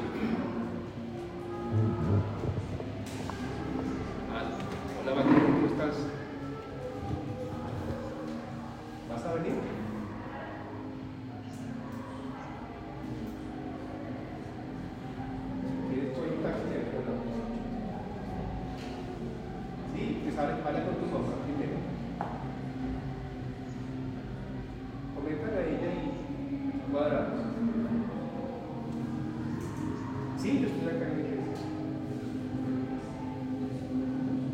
Sí, 30.40 30.58
yo 30.58 30.68
estoy 30.68 30.88
acá 30.88 31.06
en 31.06 31.16
la 31.16 31.28
iglesia. 31.28 31.66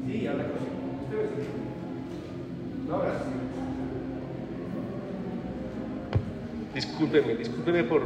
Sí, 0.07 0.27
habla 0.27 0.45
con 0.45 0.53
Usted 1.05 1.17
ve. 1.17 1.45
No, 2.89 2.99
gracias. 2.99 3.23
Discúlpeme, 6.75 7.35
discúlpeme 7.37 7.85
por 7.85 8.03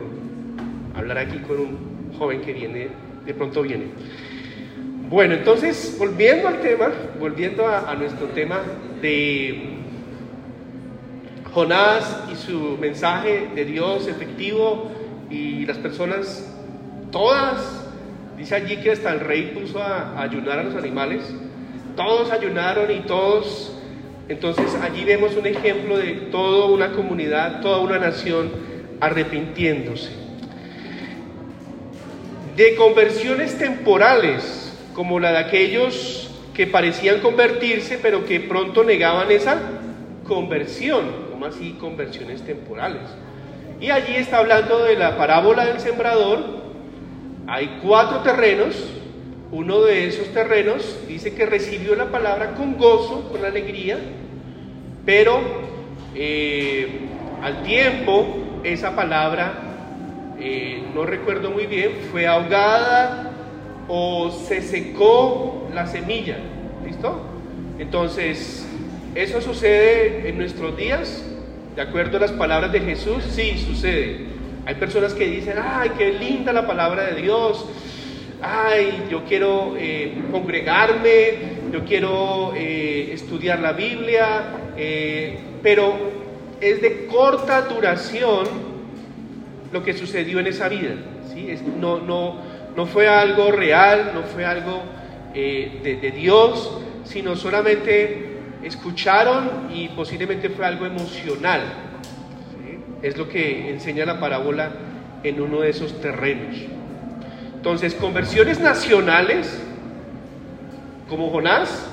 hablar 0.95 1.19
aquí 1.19 1.39
con 1.39 1.59
un 1.59 2.13
joven 2.19 2.43
que 2.43 2.53
viene, 2.53 2.89
de 3.25 3.35
pronto 3.35 3.63
viene. 3.63 3.87
Bueno, 5.09 5.35
entonces, 5.35 5.97
volviendo 5.99 6.49
al 6.49 6.61
tema, 6.61 6.91
volviendo 7.19 7.67
a 7.67 7.95
nuestro 7.95 8.27
tema 8.29 8.61
de 9.01 9.79
Jonás 11.53 12.25
y 12.31 12.37
su 12.37 12.77
mensaje 12.79 13.49
de 13.55 13.65
Dios 13.65 14.07
efectivo 14.07 14.91
y 15.31 15.65
las 15.65 15.79
personas, 15.79 16.50
todas, 17.11 17.85
dice 18.37 18.55
allí 18.55 18.77
que 18.79 18.93
hasta 18.93 19.13
el 19.13 19.21
rey 19.21 19.53
puso 19.55 19.83
a, 19.83 20.21
ayunar 20.21 20.59
a 20.59 20.63
los 20.65 20.75
animales, 20.75 21.23
todos 21.97 22.31
ayunaron 22.31 22.91
y 22.91 23.01
todos, 23.01 23.77
entonces 24.29 24.75
allí 24.83 25.05
vemos 25.05 25.37
un 25.37 25.47
ejemplo 25.47 25.99
de 25.99 26.13
toda 26.31 26.67
una 26.67 26.93
comunidad, 26.93 27.61
toda 27.61 27.79
una 27.79 27.99
nación 27.99 28.51
arrepintiéndose. 29.01 30.11
De 32.57 32.75
conversiones 32.77 33.59
temporales, 33.59 34.73
como 34.95 35.19
la 35.19 35.33
de 35.33 35.39
aquellos 35.39 36.31
que 36.55 36.67
parecían 36.67 37.21
convertirse, 37.21 37.99
pero 38.03 38.25
que 38.25 38.41
pronto 38.41 38.85
negaban 38.85 39.31
esa 39.31 39.59
conversión, 40.27 41.07
como 41.31 41.47
así 41.47 41.77
conversiones 41.81 42.43
temporales. 42.43 43.03
Y 43.81 43.91
allí 43.91 44.15
está 44.15 44.39
hablando 44.39 44.85
de 44.85 44.97
la 44.97 45.17
parábola 45.17 45.65
del 45.65 45.81
sembrador. 45.81 46.60
Hay 47.51 47.81
cuatro 47.83 48.21
terrenos. 48.21 48.77
Uno 49.51 49.81
de 49.81 50.07
esos 50.07 50.29
terrenos 50.29 51.01
dice 51.09 51.35
que 51.35 51.47
recibió 51.47 51.97
la 51.97 52.13
palabra 52.13 52.55
con 52.55 52.79
gozo, 52.79 53.29
con 53.29 53.45
alegría, 53.45 53.99
pero 55.05 55.41
eh, 56.15 57.09
al 57.43 57.65
tiempo 57.65 58.61
esa 58.63 58.95
palabra, 58.95 59.55
eh, 60.39 60.85
no 60.95 61.05
recuerdo 61.05 61.51
muy 61.51 61.67
bien, 61.67 61.91
fue 62.13 62.29
ahogada 62.29 63.33
o 63.89 64.31
se 64.31 64.63
secó 64.63 65.69
la 65.75 65.89
semilla. 65.89 66.37
¿Listo? 66.87 67.21
Entonces, 67.81 68.65
¿eso 69.17 69.41
sucede 69.41 70.29
en 70.29 70.39
nuestros 70.39 70.77
días? 70.77 71.25
¿De 71.75 71.83
acuerdo 71.83 72.19
a 72.19 72.21
las 72.21 72.33
palabras 72.33 72.71
de 72.71 72.79
Jesús? 72.79 73.25
Sí, 73.25 73.59
sucede. 73.59 74.30
Hay 74.67 74.75
personas 74.75 75.15
que 75.15 75.27
dicen, 75.27 75.57
ay, 75.63 75.91
qué 75.97 76.13
linda 76.13 76.53
la 76.53 76.67
palabra 76.67 77.05
de 77.05 77.23
Dios. 77.23 77.67
Ay, 78.43 79.07
yo 79.11 79.25
quiero 79.25 79.75
eh, 79.77 80.15
congregarme, 80.31 81.61
yo 81.73 81.85
quiero 81.85 82.53
eh, 82.55 83.11
estudiar 83.13 83.61
la 83.61 83.73
Biblia, 83.73 84.45
eh, 84.77 85.39
pero 85.63 85.95
es 86.61 86.81
de 86.83 87.07
corta 87.07 87.63
duración 87.63 88.47
lo 89.73 89.83
que 89.83 89.95
sucedió 89.95 90.41
en 90.41 90.47
esa 90.47 90.69
vida. 90.69 90.95
¿sí? 91.33 91.55
No, 91.79 91.99
no, 91.99 92.37
no 92.77 92.87
fue 92.87 93.09
algo 93.09 93.51
real, 93.53 94.13
no 94.15 94.23
fue 94.23 94.45
algo 94.45 94.83
de 95.33 96.13
Dios, 96.17 96.79
sino 97.05 97.37
solamente 97.37 98.37
escucharon 98.65 99.69
y 99.73 99.89
posiblemente 99.89 100.51
fue 100.51 100.67
algo 100.67 100.87
emocional. 100.87 101.90
Es 103.03 103.17
lo 103.17 103.29
que 103.29 103.71
enseña 103.71 104.05
la 104.05 104.21
parábola 104.21 104.73
en 105.23 105.41
uno 105.41 105.61
de 105.61 105.71
esos 105.71 106.01
terrenos. 106.01 106.57
Entonces, 107.55 107.95
conversiones 107.95 108.61
nacionales, 108.61 109.63
como 111.09 111.31
Jonás, 111.31 111.89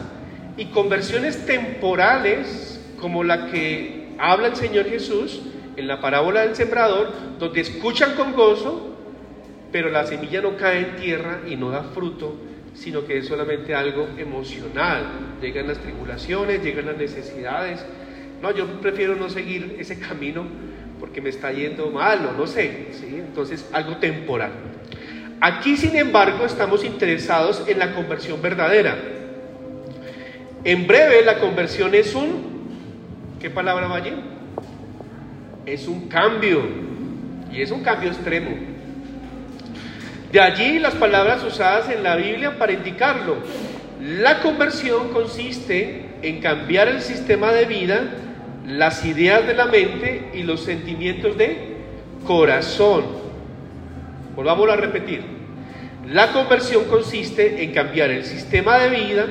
y 0.58 0.66
conversiones 0.66 1.46
temporales, 1.46 2.82
como 3.00 3.24
la 3.24 3.48
que 3.48 4.10
habla 4.18 4.48
el 4.48 4.56
Señor 4.56 4.86
Jesús 4.86 5.42
en 5.76 5.88
la 5.88 6.02
parábola 6.02 6.42
del 6.42 6.56
sembrador, 6.56 7.14
donde 7.38 7.62
escuchan 7.62 8.16
con 8.16 8.34
gozo, 8.34 8.96
pero 9.72 9.90
la 9.90 10.06
semilla 10.06 10.42
no 10.42 10.58
cae 10.58 10.80
en 10.80 10.96
tierra 10.96 11.42
y 11.48 11.56
no 11.56 11.70
da 11.70 11.84
fruto, 11.84 12.36
sino 12.74 13.06
que 13.06 13.20
es 13.20 13.28
solamente 13.28 13.76
algo 13.76 14.08
emocional. 14.18 15.04
Llegan 15.42 15.68
las 15.68 15.78
tribulaciones, 15.78 16.64
llegan 16.64 16.88
las 16.88 16.98
necesidades. 16.98 17.86
No, 18.42 18.52
yo 18.52 18.66
prefiero 18.82 19.16
no 19.16 19.30
seguir 19.30 19.76
ese 19.80 20.00
camino 20.00 20.46
porque 21.00 21.22
me 21.22 21.30
está 21.30 21.52
yendo 21.52 21.90
mal 21.90 22.26
o 22.26 22.38
no 22.38 22.48
sé, 22.48 22.88
¿sí? 22.92 23.08
Entonces, 23.16 23.70
algo 23.72 23.98
temporal. 23.98 24.52
Aquí, 25.40 25.78
sin 25.78 25.96
embargo, 25.96 26.46
estamos 26.46 26.84
interesados 26.84 27.64
en 27.68 27.80
la 27.80 27.94
conversión 27.94 28.42
verdadera. 28.42 28.98
En 30.64 30.88
breve, 30.88 31.24
la 31.24 31.40
conversión 31.40 31.94
es 31.94 32.16
un, 32.16 33.38
¿qué 33.40 33.50
palabra 33.50 33.88
va 33.88 33.98
allí? 33.98 34.14
Es 35.66 35.88
un 35.88 36.08
cambio, 36.08 36.64
y 37.52 37.62
es 37.62 37.72
un 37.72 37.84
cambio 37.84 38.10
extremo. 38.10 38.52
De 40.32 40.42
allí 40.42 40.80
las 40.80 40.96
palabras 40.96 41.44
usadas 41.44 41.90
en 41.90 42.04
la 42.04 42.16
Biblia 42.16 42.58
para 42.58 42.74
indicarlo. 42.74 43.38
La 44.02 44.42
conversión 44.42 45.10
consiste 45.10 46.06
en 46.22 46.42
cambiar 46.42 46.88
el 46.88 47.02
sistema 47.02 47.52
de 47.52 47.66
vida, 47.66 48.04
las 48.68 49.06
ideas 49.06 49.48
de 49.48 49.54
la 49.54 49.66
mente 49.66 50.32
y 50.34 50.44
los 50.44 50.62
sentimientos 50.62 51.38
de 51.38 51.78
corazón. 52.26 53.06
Volvámoslo 54.36 54.74
a 54.74 54.76
repetir. 54.76 55.22
La 56.06 56.34
conversión 56.34 56.86
consiste 56.86 57.64
en 57.64 57.72
cambiar 57.72 58.12
el 58.12 58.26
sistema 58.26 58.78
de 58.78 58.90
vida, 58.90 59.26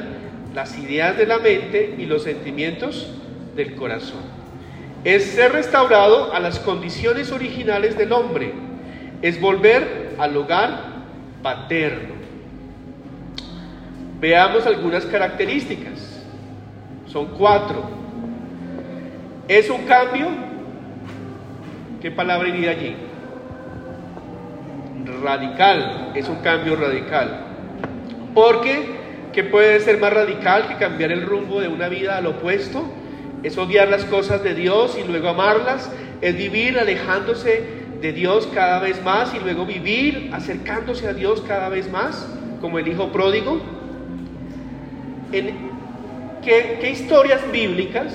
las 0.54 0.78
ideas 0.78 1.16
de 1.18 1.26
la 1.26 1.38
mente 1.38 1.94
y 1.98 2.06
los 2.06 2.22
sentimientos 2.22 3.14
del 3.54 3.74
corazón. 3.74 4.20
Es 5.04 5.24
ser 5.24 5.52
restaurado 5.52 6.32
a 6.32 6.40
las 6.40 6.58
condiciones 6.58 7.30
originales 7.30 7.96
del 7.96 8.12
hombre. 8.12 8.52
Es 9.20 9.40
volver 9.40 10.14
al 10.18 10.36
hogar 10.36 10.96
paterno. 11.42 12.14
Veamos 14.18 14.66
algunas 14.66 15.04
características. 15.04 16.22
Son 17.06 17.26
cuatro. 17.38 18.05
¿Es 19.48 19.70
un 19.70 19.82
cambio? 19.84 20.26
¿Qué 22.02 22.10
palabra 22.10 22.48
iría 22.48 22.72
allí? 22.72 22.96
Radical. 25.22 26.12
Es 26.16 26.28
un 26.28 26.36
cambio 26.36 26.74
radical. 26.74 27.44
Porque, 28.34 28.86
¿qué 29.32 29.44
puede 29.44 29.78
ser 29.80 29.98
más 29.98 30.12
radical 30.12 30.66
que 30.66 30.74
cambiar 30.76 31.12
el 31.12 31.22
rumbo 31.22 31.60
de 31.60 31.68
una 31.68 31.88
vida 31.88 32.16
al 32.16 32.26
opuesto 32.26 32.84
es 33.42 33.56
odiar 33.56 33.88
las 33.88 34.04
cosas 34.04 34.42
de 34.42 34.54
Dios 34.54 34.98
y 34.98 35.06
luego 35.06 35.28
amarlas, 35.28 35.90
es 36.20 36.36
vivir 36.36 36.78
alejándose 36.78 37.62
de 38.00 38.12
Dios 38.12 38.48
cada 38.52 38.80
vez 38.80 39.00
más 39.04 39.32
y 39.34 39.38
luego 39.38 39.64
vivir 39.64 40.30
acercándose 40.32 41.06
a 41.06 41.12
Dios 41.12 41.42
cada 41.46 41.68
vez 41.68 41.88
más, 41.88 42.28
como 42.60 42.80
el 42.80 42.88
hijo 42.88 43.12
pródigo. 43.12 43.60
¿En 45.30 45.54
qué, 46.42 46.78
qué 46.80 46.90
historias 46.90 47.40
bíblicas 47.52 48.12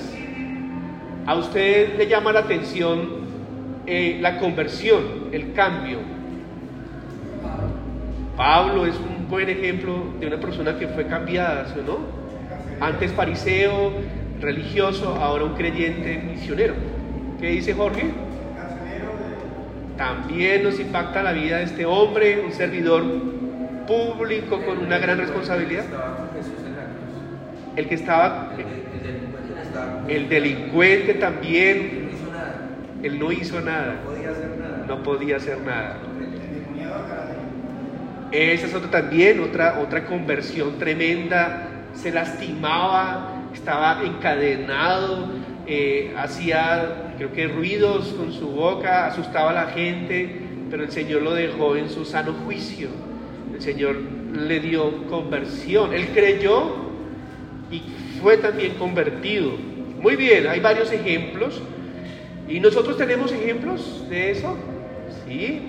a 1.26 1.34
usted 1.36 1.96
le 1.96 2.06
llama 2.06 2.32
la 2.32 2.40
atención 2.40 3.22
eh, 3.86 4.18
la 4.20 4.38
conversión, 4.38 5.28
el 5.32 5.52
cambio? 5.52 5.98
Pablo 8.36 8.86
es 8.86 8.96
un 8.96 9.28
buen 9.28 9.48
ejemplo 9.48 10.04
de 10.18 10.26
una 10.26 10.38
persona 10.38 10.78
que 10.78 10.88
fue 10.88 11.06
cambiada, 11.06 11.66
¿sí 11.72 11.80
o 11.80 11.82
no? 11.82 11.98
Antes 12.80 13.12
fariseo, 13.12 13.92
religioso, 14.40 15.16
ahora 15.20 15.44
un 15.44 15.54
creyente 15.54 16.18
misionero. 16.18 16.74
¿Qué 17.40 17.48
dice 17.48 17.74
Jorge? 17.74 18.10
También 19.96 20.64
nos 20.64 20.80
impacta 20.80 21.22
la 21.22 21.32
vida 21.32 21.58
de 21.58 21.64
este 21.64 21.86
hombre, 21.86 22.40
un 22.44 22.52
servidor 22.52 23.04
público 23.86 24.60
con 24.64 24.78
una 24.78 24.98
gran 24.98 25.18
responsabilidad. 25.18 25.84
El 27.76 27.88
que 27.88 27.94
estaba, 27.94 28.52
El, 30.06 30.10
el 30.10 30.28
delincuente 30.28 31.14
también, 31.14 32.02
no 32.02 32.10
hizo 32.12 32.30
nada. 32.30 32.68
él 33.02 33.18
no 33.18 33.32
hizo 33.32 33.60
nada, 33.60 34.02
podía 34.04 34.30
hacer 34.30 34.58
nada. 34.58 34.84
no 34.86 35.02
podía 35.02 35.36
hacer 35.36 35.58
nada. 35.60 35.98
Esa 38.32 38.66
es 38.66 38.74
otra 38.74 38.90
también, 38.90 39.40
otra, 39.40 39.78
otra 39.80 40.06
conversión 40.06 40.78
tremenda. 40.78 41.68
Se 41.92 42.10
lastimaba, 42.10 43.42
estaba 43.52 44.02
encadenado, 44.02 45.28
eh, 45.66 46.14
hacía, 46.16 47.12
creo 47.18 47.30
que 47.34 47.46
ruidos 47.46 48.08
con 48.14 48.32
su 48.32 48.48
boca, 48.48 49.06
asustaba 49.06 49.50
a 49.50 49.52
la 49.52 49.66
gente, 49.66 50.34
pero 50.70 50.82
el 50.82 50.90
Señor 50.90 51.20
lo 51.20 51.34
dejó 51.34 51.76
en 51.76 51.90
su 51.90 52.06
sano 52.06 52.32
juicio. 52.46 52.88
El 53.54 53.60
Señor 53.60 53.96
le 54.32 54.60
dio 54.60 55.06
conversión. 55.08 55.92
Él 55.92 56.08
creyó 56.14 56.81
y 57.72 57.82
fue 58.20 58.36
también 58.36 58.74
convertido. 58.74 59.52
Muy 60.00 60.16
bien, 60.16 60.46
hay 60.46 60.60
varios 60.60 60.92
ejemplos. 60.92 61.60
¿Y 62.48 62.60
nosotros 62.60 62.96
tenemos 62.98 63.32
ejemplos 63.32 64.04
de 64.10 64.30
eso? 64.30 64.56
Sí, 65.26 65.60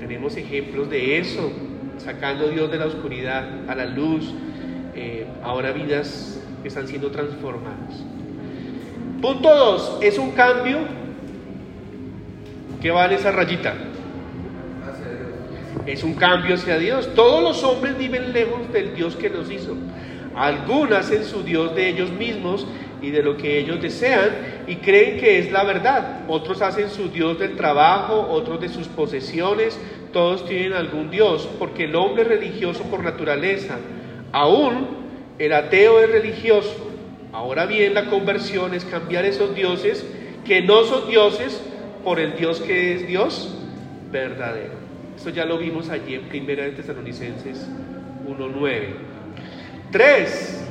tenemos 0.00 0.36
ejemplos 0.36 0.88
de 0.88 1.18
eso, 1.18 1.52
sacando 1.98 2.46
a 2.46 2.48
Dios 2.48 2.70
de 2.70 2.78
la 2.78 2.86
oscuridad 2.86 3.68
a 3.68 3.74
la 3.74 3.86
luz, 3.86 4.32
eh, 4.94 5.26
ahora 5.42 5.72
vidas 5.72 6.40
que 6.62 6.68
están 6.68 6.88
siendo 6.88 7.10
transformadas. 7.10 8.04
Punto 9.20 9.54
2, 9.54 9.98
es 10.02 10.18
un 10.18 10.30
cambio 10.32 10.78
que 12.80 12.90
va 12.90 13.06
en 13.06 13.12
esa 13.12 13.32
rayita. 13.32 13.74
Es 15.86 16.02
un 16.02 16.14
cambio 16.14 16.54
hacia 16.54 16.78
Dios. 16.78 17.08
Todos 17.14 17.42
los 17.42 17.62
hombres 17.64 17.96
viven 17.96 18.32
lejos 18.32 18.72
del 18.72 18.94
Dios 18.94 19.16
que 19.16 19.28
los 19.28 19.50
hizo. 19.50 19.76
Algunos 20.36 20.92
hacen 20.92 21.24
su 21.24 21.42
Dios 21.42 21.74
de 21.74 21.88
ellos 21.88 22.10
mismos 22.10 22.66
y 23.00 23.10
de 23.10 23.22
lo 23.22 23.36
que 23.36 23.58
ellos 23.58 23.80
desean 23.80 24.64
y 24.66 24.76
creen 24.76 25.18
que 25.18 25.38
es 25.38 25.50
la 25.50 25.64
verdad. 25.64 26.24
Otros 26.28 26.60
hacen 26.60 26.90
su 26.90 27.08
Dios 27.08 27.38
del 27.38 27.56
trabajo, 27.56 28.26
otros 28.30 28.60
de 28.60 28.68
sus 28.68 28.86
posesiones. 28.86 29.80
Todos 30.12 30.46
tienen 30.46 30.74
algún 30.74 31.10
Dios, 31.10 31.48
porque 31.58 31.84
el 31.84 31.96
hombre 31.96 32.22
es 32.22 32.28
religioso 32.28 32.82
por 32.84 33.02
naturaleza. 33.02 33.78
Aún 34.32 34.86
el 35.38 35.52
ateo 35.52 36.00
es 36.00 36.10
religioso. 36.10 36.74
Ahora 37.32 37.66
bien, 37.66 37.94
la 37.94 38.06
conversión 38.06 38.74
es 38.74 38.84
cambiar 38.84 39.24
esos 39.24 39.54
dioses 39.54 40.06
que 40.44 40.62
no 40.62 40.84
son 40.84 41.08
dioses 41.08 41.62
por 42.04 42.20
el 42.20 42.36
Dios 42.36 42.60
que 42.60 42.94
es 42.94 43.06
Dios 43.06 43.54
verdadero. 44.10 44.74
Esto 45.16 45.30
ya 45.30 45.44
lo 45.44 45.58
vimos 45.58 45.88
allí 45.88 46.14
en 46.14 46.22
Primera 46.28 46.64
de 46.64 46.72
Tesalonicenses 46.72 47.68
1.9. 48.26 49.05
3. 49.90 50.64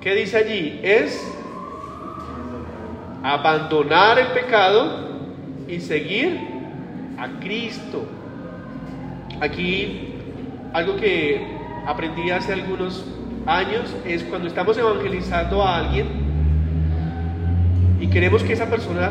¿Qué 0.00 0.14
dice 0.14 0.36
allí? 0.36 0.80
Es 0.82 1.20
abandonar 3.22 4.18
el 4.18 4.28
pecado 4.28 5.08
y 5.68 5.80
seguir 5.80 6.38
a 7.18 7.28
Cristo. 7.40 8.04
Aquí 9.40 10.14
algo 10.72 10.96
que 10.96 11.40
aprendí 11.86 12.30
hace 12.30 12.52
algunos 12.52 13.04
años 13.46 13.94
es 14.06 14.22
cuando 14.24 14.48
estamos 14.48 14.76
evangelizando 14.78 15.62
a 15.62 15.78
alguien 15.78 16.06
y 18.00 18.08
queremos 18.08 18.42
que 18.42 18.52
esa 18.52 18.66
persona 18.66 19.10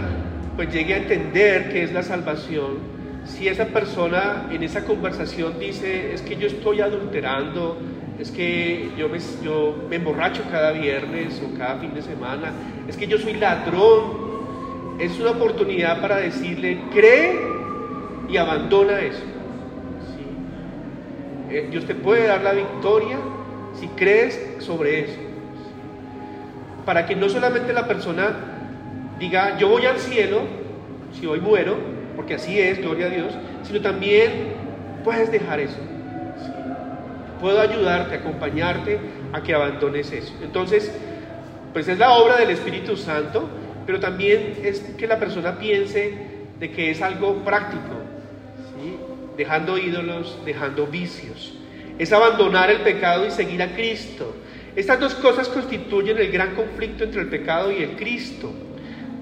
pues 0.56 0.74
llegue 0.74 0.94
a 0.94 0.98
entender 0.98 1.72
qué 1.72 1.84
es 1.84 1.94
la 1.94 2.04
salvación. 2.04 2.92
Si 3.26 3.48
esa 3.48 3.66
persona 3.68 4.48
en 4.52 4.64
esa 4.64 4.84
conversación 4.84 5.60
dice, 5.60 6.14
es 6.14 6.22
que 6.22 6.36
yo 6.36 6.48
estoy 6.48 6.82
adulterando, 6.82 7.78
es 8.22 8.30
que 8.30 8.92
yo 8.96 9.10
me, 9.10 9.96
emborracho 9.96 10.44
cada 10.52 10.72
viernes 10.74 11.42
o 11.44 11.58
cada 11.58 11.78
fin 11.78 11.92
de 11.96 12.04
semana, 12.04 12.52
es 12.88 12.96
que 12.96 13.08
yo 13.08 13.18
soy 13.18 13.34
ladrón, 13.34 15.00
es 15.00 15.20
una 15.20 15.32
oportunidad 15.32 16.00
para 16.02 16.18
decirle, 16.18 16.78
cree 16.94 17.40
y 18.30 18.38
abandona 18.38 19.00
eso. 19.00 19.24
¿sí? 20.16 21.56
Eh, 21.56 21.68
Dios 21.72 21.86
te 21.86 21.96
puede 21.96 22.28
dar 22.28 22.42
la 22.42 22.54
victoria 22.54 23.18
si 23.80 23.88
crees 23.88 24.40
sobre 24.60 25.06
eso. 25.06 25.20
Para 26.86 27.08
que 27.08 27.16
no 27.16 27.28
solamente 27.28 27.74
la 27.74 27.88
persona 27.88 28.36
diga, 29.20 29.58
yo 29.58 29.68
voy 29.68 29.88
al 29.88 29.98
cielo, 29.98 30.42
si 31.20 31.26
hoy 31.26 31.40
muero, 31.40 31.76
porque 32.16 32.36
así 32.36 32.60
es, 32.60 32.80
gloria 32.80 33.08
a 33.08 33.10
Dios, 33.10 33.34
sino 33.64 33.82
también 33.82 34.54
puedes 35.04 35.32
dejar 35.32 35.60
eso. 35.60 35.80
Puedo 37.42 37.60
ayudarte, 37.60 38.16
acompañarte 38.16 39.00
a 39.34 39.42
que 39.42 39.54
abandones 39.54 40.12
eso. 40.12 40.34
Entonces, 40.44 40.92
pues 41.74 41.88
es 41.88 41.98
la 41.98 42.14
obra 42.14 42.38
del 42.38 42.52
Espíritu 42.52 42.96
Santo, 42.96 43.50
pero 43.86 44.00
también 44.00 44.60
es 44.64 44.80
que 44.80 45.08
la 45.08 45.18
persona 45.18 45.58
piense 45.58 46.14
de 46.60 46.72
que 46.72 46.92
es 46.92 47.02
algo 47.02 47.44
práctico, 47.44 47.96
dejando 49.36 49.78
ídolos, 49.78 50.38
dejando 50.46 50.86
vicios. 50.86 51.54
Es 51.98 52.14
abandonar 52.14 52.70
el 52.70 52.82
pecado 52.82 53.26
y 53.26 53.32
seguir 53.32 53.62
a 53.62 53.74
Cristo. 53.74 54.36
Estas 54.76 55.00
dos 55.00 55.16
cosas 55.16 55.50
constituyen 55.50 56.18
el 56.18 56.32
gran 56.32 56.56
conflicto 56.56 57.04
entre 57.04 57.22
el 57.22 57.28
pecado 57.28 57.72
y 57.72 57.84
el 57.84 57.96
Cristo. 57.96 58.52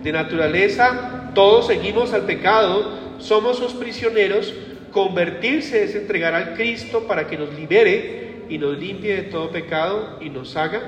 De 0.03 0.11
naturaleza, 0.11 1.31
todos 1.33 1.67
seguimos 1.67 2.13
al 2.13 2.23
pecado, 2.23 3.17
somos 3.19 3.57
sus 3.57 3.73
prisioneros. 3.73 4.53
Convertirse 4.91 5.83
es 5.83 5.95
entregar 5.95 6.33
al 6.33 6.53
Cristo 6.55 7.05
para 7.07 7.27
que 7.27 7.37
nos 7.37 7.53
libere 7.53 8.45
y 8.49 8.57
nos 8.57 8.77
limpie 8.77 9.15
de 9.15 9.23
todo 9.23 9.51
pecado 9.51 10.17
y 10.19 10.29
nos 10.29 10.55
haga 10.55 10.81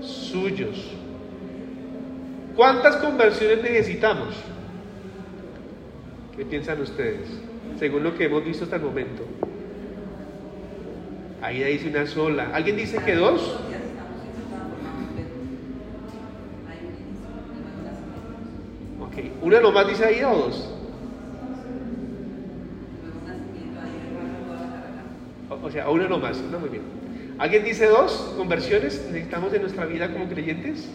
suyos. 0.00 0.92
¿Cuántas 2.54 2.96
conversiones 2.96 3.62
necesitamos? 3.62 4.34
¿Qué 6.36 6.44
piensan 6.44 6.80
ustedes? 6.80 7.28
Según 7.78 8.04
lo 8.04 8.16
que 8.16 8.24
hemos 8.24 8.44
visto 8.44 8.64
hasta 8.64 8.76
el 8.76 8.82
momento. 8.82 9.24
Ahí 11.42 11.62
dice 11.62 11.88
una 11.88 12.06
sola. 12.06 12.50
¿Alguien 12.52 12.76
dice 12.76 12.98
que 13.04 13.14
dos? 13.14 13.58
Ok. 19.00 19.14
¿Una 19.42 19.60
nomás 19.60 19.88
dice 19.88 20.04
ahí 20.04 20.22
o 20.22 20.30
dos? 20.30 20.77
O, 25.62 25.70
sea, 25.70 25.88
una 25.90 26.08
nomás. 26.08 26.40
No, 26.50 26.58
muy 26.58 26.68
bien. 26.68 26.82
¿Alguien 27.38 27.64
dice 27.64 27.86
dos 27.86 28.34
conversiones 28.36 29.06
necesitamos 29.10 29.52
en 29.54 29.62
nuestra 29.62 29.86
vida 29.86 30.12
como 30.12 30.28
creyentes? 30.28 30.88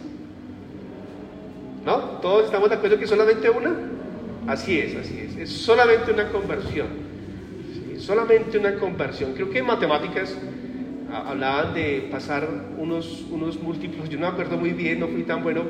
¿No? 1.84 1.96
¿Todos 2.20 2.46
estamos 2.46 2.68
de 2.68 2.76
acuerdo 2.76 2.98
que 2.98 3.06
solamente 3.06 3.48
una? 3.50 3.74
Así 4.46 4.78
es, 4.78 4.94
así 4.96 5.18
es. 5.18 5.36
Es 5.36 5.50
solamente 5.50 6.12
una 6.12 6.28
conversión. 6.30 6.88
Solamente 7.98 8.58
una 8.58 8.74
conversión. 8.76 9.32
Creo 9.32 9.50
que 9.50 9.58
en 9.58 9.66
matemáticas 9.66 10.36
ah, 11.10 11.26
hablaban 11.28 11.74
de 11.74 12.08
pasar 12.10 12.46
unos, 12.78 13.24
unos 13.30 13.60
múltiplos, 13.60 14.08
yo 14.08 14.18
no 14.18 14.26
me 14.26 14.32
acuerdo 14.32 14.58
muy 14.58 14.70
bien, 14.70 15.00
no 15.00 15.08
fui 15.08 15.22
tan 15.22 15.42
bueno, 15.42 15.62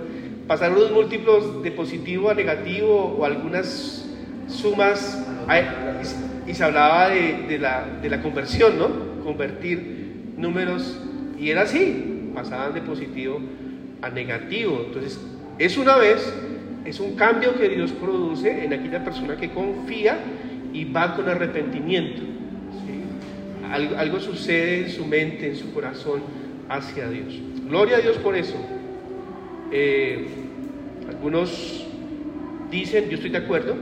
pasar 0.49 0.73
unos 0.73 0.91
múltiplos 0.91 1.63
de 1.63 1.71
positivo 1.71 2.31
a 2.31 2.35
negativo 2.35 3.17
o 3.19 3.25
algunas 3.25 4.09
sumas, 4.49 5.25
y, 6.47 6.55
se 6.55 6.65
hablaba 6.65 7.09
de, 7.09 7.45
de 7.49 7.59
la, 7.59 7.87
de 8.03 8.09
la 8.11 8.23
conversión, 8.23 8.79
¿no? 8.79 9.23
Convertir 9.25 10.33
números, 10.37 10.99
y 11.39 11.51
era 11.51 11.63
así, 11.63 12.31
pasaban 12.35 12.75
de 12.75 12.83
positivo 12.83 13.41
a 14.03 14.11
negativo. 14.11 14.85
Entonces, 14.87 15.21
es 15.59 15.77
una 15.79 15.97
vez, 15.97 16.33
es 16.85 17.01
un 17.01 17.15
cambio 17.17 17.55
que 17.57 17.69
Dios 17.69 17.93
produce 17.93 18.65
en 18.65 18.73
aquella 18.73 19.05
persona 19.05 19.37
que 19.37 19.51
confía 19.51 20.19
y 20.73 20.85
va 20.85 21.17
con 21.17 21.29
arrepentimiento. 21.29 22.23
Algo, 23.71 23.97
algo 23.97 24.21
sucede 24.21 24.85
en 24.85 24.91
su 24.91 25.07
mente, 25.07 25.49
en 25.49 25.57
su 25.57 25.73
corazón 25.73 26.21
hacia 26.69 27.09
Dios. 27.09 27.41
Gloria 27.67 27.97
a 27.97 28.01
Dios 28.01 28.19
por 28.19 28.37
eso. 28.37 28.57
Eh, 29.73 30.27
Algunos 31.09 31.87
dicen, 32.71 33.09
yo 33.09 33.17
estoy 33.17 33.31
de 33.31 33.39
acuerdo, 33.39 33.77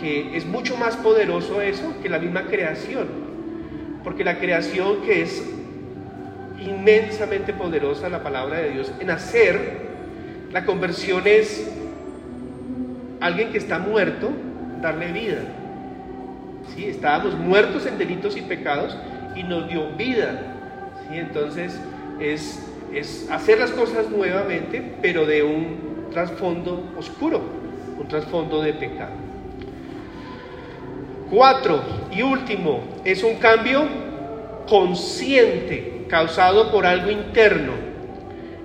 que 0.00 0.36
es 0.36 0.46
mucho 0.46 0.76
más 0.76 0.96
poderoso 0.96 1.60
eso 1.60 1.94
que 2.02 2.08
la 2.08 2.18
misma 2.18 2.44
creación. 2.46 3.06
Porque 4.02 4.24
la 4.24 4.38
creación 4.38 5.02
que 5.02 5.22
es 5.22 5.42
inmensamente 6.60 7.52
poderosa, 7.52 8.08
la 8.08 8.22
palabra 8.22 8.58
de 8.58 8.70
Dios, 8.70 8.92
en 9.00 9.10
hacer, 9.10 9.84
la 10.52 10.64
conversión 10.64 11.22
es 11.26 11.70
alguien 13.20 13.50
que 13.50 13.58
está 13.58 13.78
muerto, 13.78 14.30
darle 14.80 15.12
vida. 15.12 15.40
¿Sí? 16.74 16.86
Estábamos 16.86 17.34
muertos 17.38 17.86
en 17.86 17.98
delitos 17.98 18.36
y 18.36 18.42
pecados 18.42 18.96
y 19.34 19.42
nos 19.42 19.68
dio 19.68 19.90
vida. 19.96 20.40
¿Sí? 21.08 21.18
Entonces 21.18 21.78
es, 22.20 22.62
es 22.92 23.28
hacer 23.30 23.58
las 23.58 23.70
cosas 23.70 24.10
nuevamente, 24.10 24.82
pero 25.02 25.26
de 25.26 25.42
un 25.42 26.08
trasfondo 26.12 26.92
oscuro, 26.96 27.40
un 27.98 28.06
trasfondo 28.08 28.62
de 28.62 28.74
pecado. 28.74 29.23
Cuatro 31.34 31.82
y 32.12 32.22
último, 32.22 32.84
es 33.04 33.24
un 33.24 33.34
cambio 33.38 33.82
consciente 34.68 36.04
causado 36.06 36.70
por 36.70 36.86
algo 36.86 37.10
interno. 37.10 37.72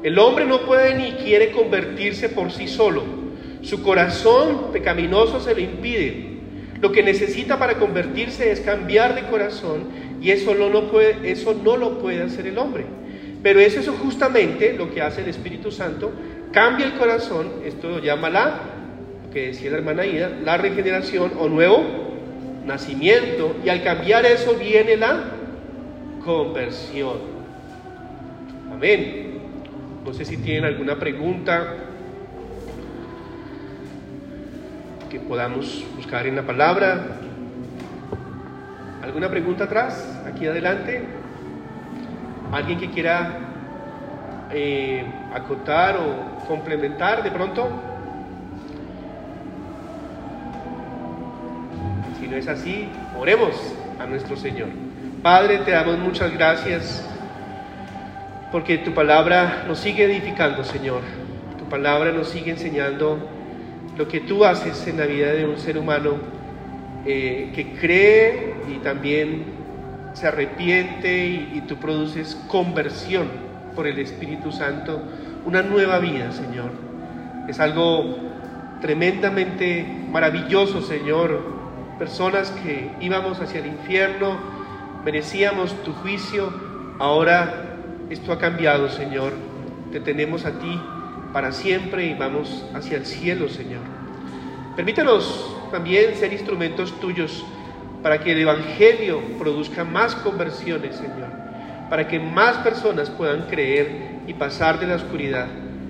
El 0.04 0.20
hombre 0.20 0.46
no 0.46 0.62
puede 0.68 0.94
ni 0.94 1.14
quiere 1.14 1.50
convertirse 1.50 2.30
por 2.30 2.52
sí 2.52 2.68
solo. 2.68 3.02
Su 3.64 3.82
corazón 3.82 4.68
pecaminoso 4.72 5.40
se 5.40 5.56
lo 5.56 5.62
impide. 5.62 6.42
Lo 6.80 6.92
que 6.92 7.02
necesita 7.02 7.58
para 7.58 7.80
convertirse 7.80 8.52
es 8.52 8.60
cambiar 8.60 9.16
de 9.16 9.24
corazón 9.24 9.90
y 10.22 10.30
eso 10.30 10.54
no, 10.54 10.70
lo 10.70 10.92
puede, 10.92 11.32
eso 11.32 11.56
no 11.56 11.76
lo 11.76 11.98
puede 11.98 12.22
hacer 12.22 12.46
el 12.46 12.60
hombre. 12.60 12.86
Pero 13.42 13.60
es 13.60 13.78
eso 13.78 13.94
justamente 13.94 14.74
lo 14.74 14.94
que 14.94 15.02
hace 15.02 15.22
el 15.22 15.30
Espíritu 15.30 15.72
Santo. 15.72 16.12
Cambia 16.52 16.86
el 16.86 16.94
corazón, 17.00 17.52
esto 17.66 17.90
lo 17.90 17.98
llama 17.98 18.30
la, 18.30 18.62
lo 19.26 19.34
que 19.34 19.48
decía 19.48 19.72
la 19.72 19.78
hermana 19.78 20.06
Ida, 20.06 20.30
la 20.44 20.58
regeneración 20.58 21.32
o 21.40 21.50
nuevo 21.50 22.09
nacimiento. 22.70 23.58
Y 23.66 23.70
al 23.70 23.84
cambiar 23.84 24.26
eso 24.26 24.54
viene 24.54 24.96
la 24.96 25.26
conversión. 26.24 27.18
Amén. 28.72 29.40
No 30.06 30.14
sé 30.14 30.24
si 30.24 30.38
tienen 30.38 30.64
alguna 30.64 30.96
pregunta 30.98 31.76
que 35.10 35.20
podamos 35.20 35.84
buscar 35.98 36.26
en 36.28 36.38
la 36.38 36.44
palabra. 36.44 37.18
¿Alguna 39.04 39.30
pregunta 39.30 39.66
atrás? 39.66 40.22
Aquí 40.26 40.46
adelante. 40.46 41.04
¿Alguien 42.52 42.80
que 42.80 42.90
quiera 42.90 43.40
eh, 44.52 45.04
acotar 45.34 45.98
o 45.98 46.48
complementar 46.48 47.24
de 47.24 47.32
pronto? 47.32 47.89
No 52.30 52.36
es 52.36 52.48
así, 52.48 52.88
oremos 53.18 53.56
a 54.00 54.06
nuestro 54.06 54.36
Señor. 54.36 54.70
Padre, 55.24 55.60
te 55.60 55.72
damos 55.72 55.98
muchas 55.98 56.32
gracias 56.34 57.06
porque 58.52 58.78
tu 58.78 58.94
palabra 58.94 59.66
nos 59.68 59.80
sigue 59.80 60.06
edificando, 60.06 60.64
Señor. 60.64 61.02
Tu 61.58 61.66
palabra 61.66 62.12
nos 62.12 62.30
sigue 62.30 62.52
enseñando 62.52 63.18
lo 63.98 64.08
que 64.08 64.22
tú 64.22 64.46
haces 64.46 64.88
en 64.88 64.98
la 64.98 65.06
vida 65.06 65.34
de 65.34 65.46
un 65.46 65.58
ser 65.58 65.78
humano 65.78 66.18
eh, 67.06 67.52
que 67.54 67.74
cree 67.74 68.56
y 68.70 68.78
también 68.78 69.44
se 70.14 70.28
arrepiente 70.28 71.28
y, 71.28 71.52
y 71.56 71.62
tú 71.68 71.76
produces 71.78 72.36
conversión 72.48 73.28
por 73.76 73.88
el 73.88 74.00
Espíritu 74.00 74.52
Santo, 74.52 75.02
una 75.46 75.62
nueva 75.62 76.00
vida, 76.00 76.32
Señor. 76.32 76.72
Es 77.48 77.60
algo 77.60 78.18
tremendamente 78.82 79.86
maravilloso, 80.12 80.82
Señor. 80.82 81.59
Personas 82.00 82.50
que 82.64 82.90
íbamos 83.02 83.42
hacia 83.42 83.60
el 83.60 83.68
infierno, 83.68 84.38
merecíamos 85.04 85.74
tu 85.84 85.92
juicio, 85.92 86.52
ahora 86.98 87.76
esto 88.10 88.32
ha 88.32 88.40
cambiado, 88.40 88.90
Señor. 88.90 89.34
Te 89.92 90.00
tenemos 90.00 90.46
a 90.46 90.52
ti 90.52 90.82
para 91.34 91.52
siempre 91.52 92.06
y 92.06 92.14
vamos 92.14 92.66
hacia 92.74 92.98
el 92.98 93.06
cielo, 93.06 93.50
Señor. 93.50 93.82
Permítanos 94.78 95.58
también 95.72 96.16
ser 96.16 96.32
instrumentos 96.32 96.98
tuyos 97.02 97.46
para 98.02 98.20
que 98.20 98.32
el 98.32 98.42
Evangelio 98.42 99.22
produzca 99.38 99.84
más 99.84 100.16
conversiones, 100.16 100.96
Señor, 100.96 101.30
para 101.90 102.08
que 102.08 102.18
más 102.18 102.58
personas 102.60 103.10
puedan 103.10 103.42
creer 103.48 104.22
y 104.26 104.34
pasar 104.34 104.80
de 104.80 104.88
la 104.88 104.96
oscuridad 104.96 105.48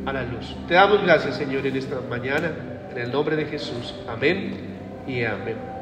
a 0.08 0.13
la 0.13 0.24
luz. 0.24 0.56
Te 0.67 0.74
damos 0.74 1.04
gracias, 1.04 1.36
Señor, 1.36 1.67
en 1.67 1.76
esta 1.76 2.02
mañana, 2.10 2.52
en 2.91 2.98
el 2.98 3.12
nombre 3.12 3.36
de 3.36 3.45
Jesús. 3.45 3.93
Amén 4.08 4.56
y 5.06 5.24
amén. 5.24 5.79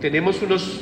Tenemos 0.00 0.40
unos 0.40 0.80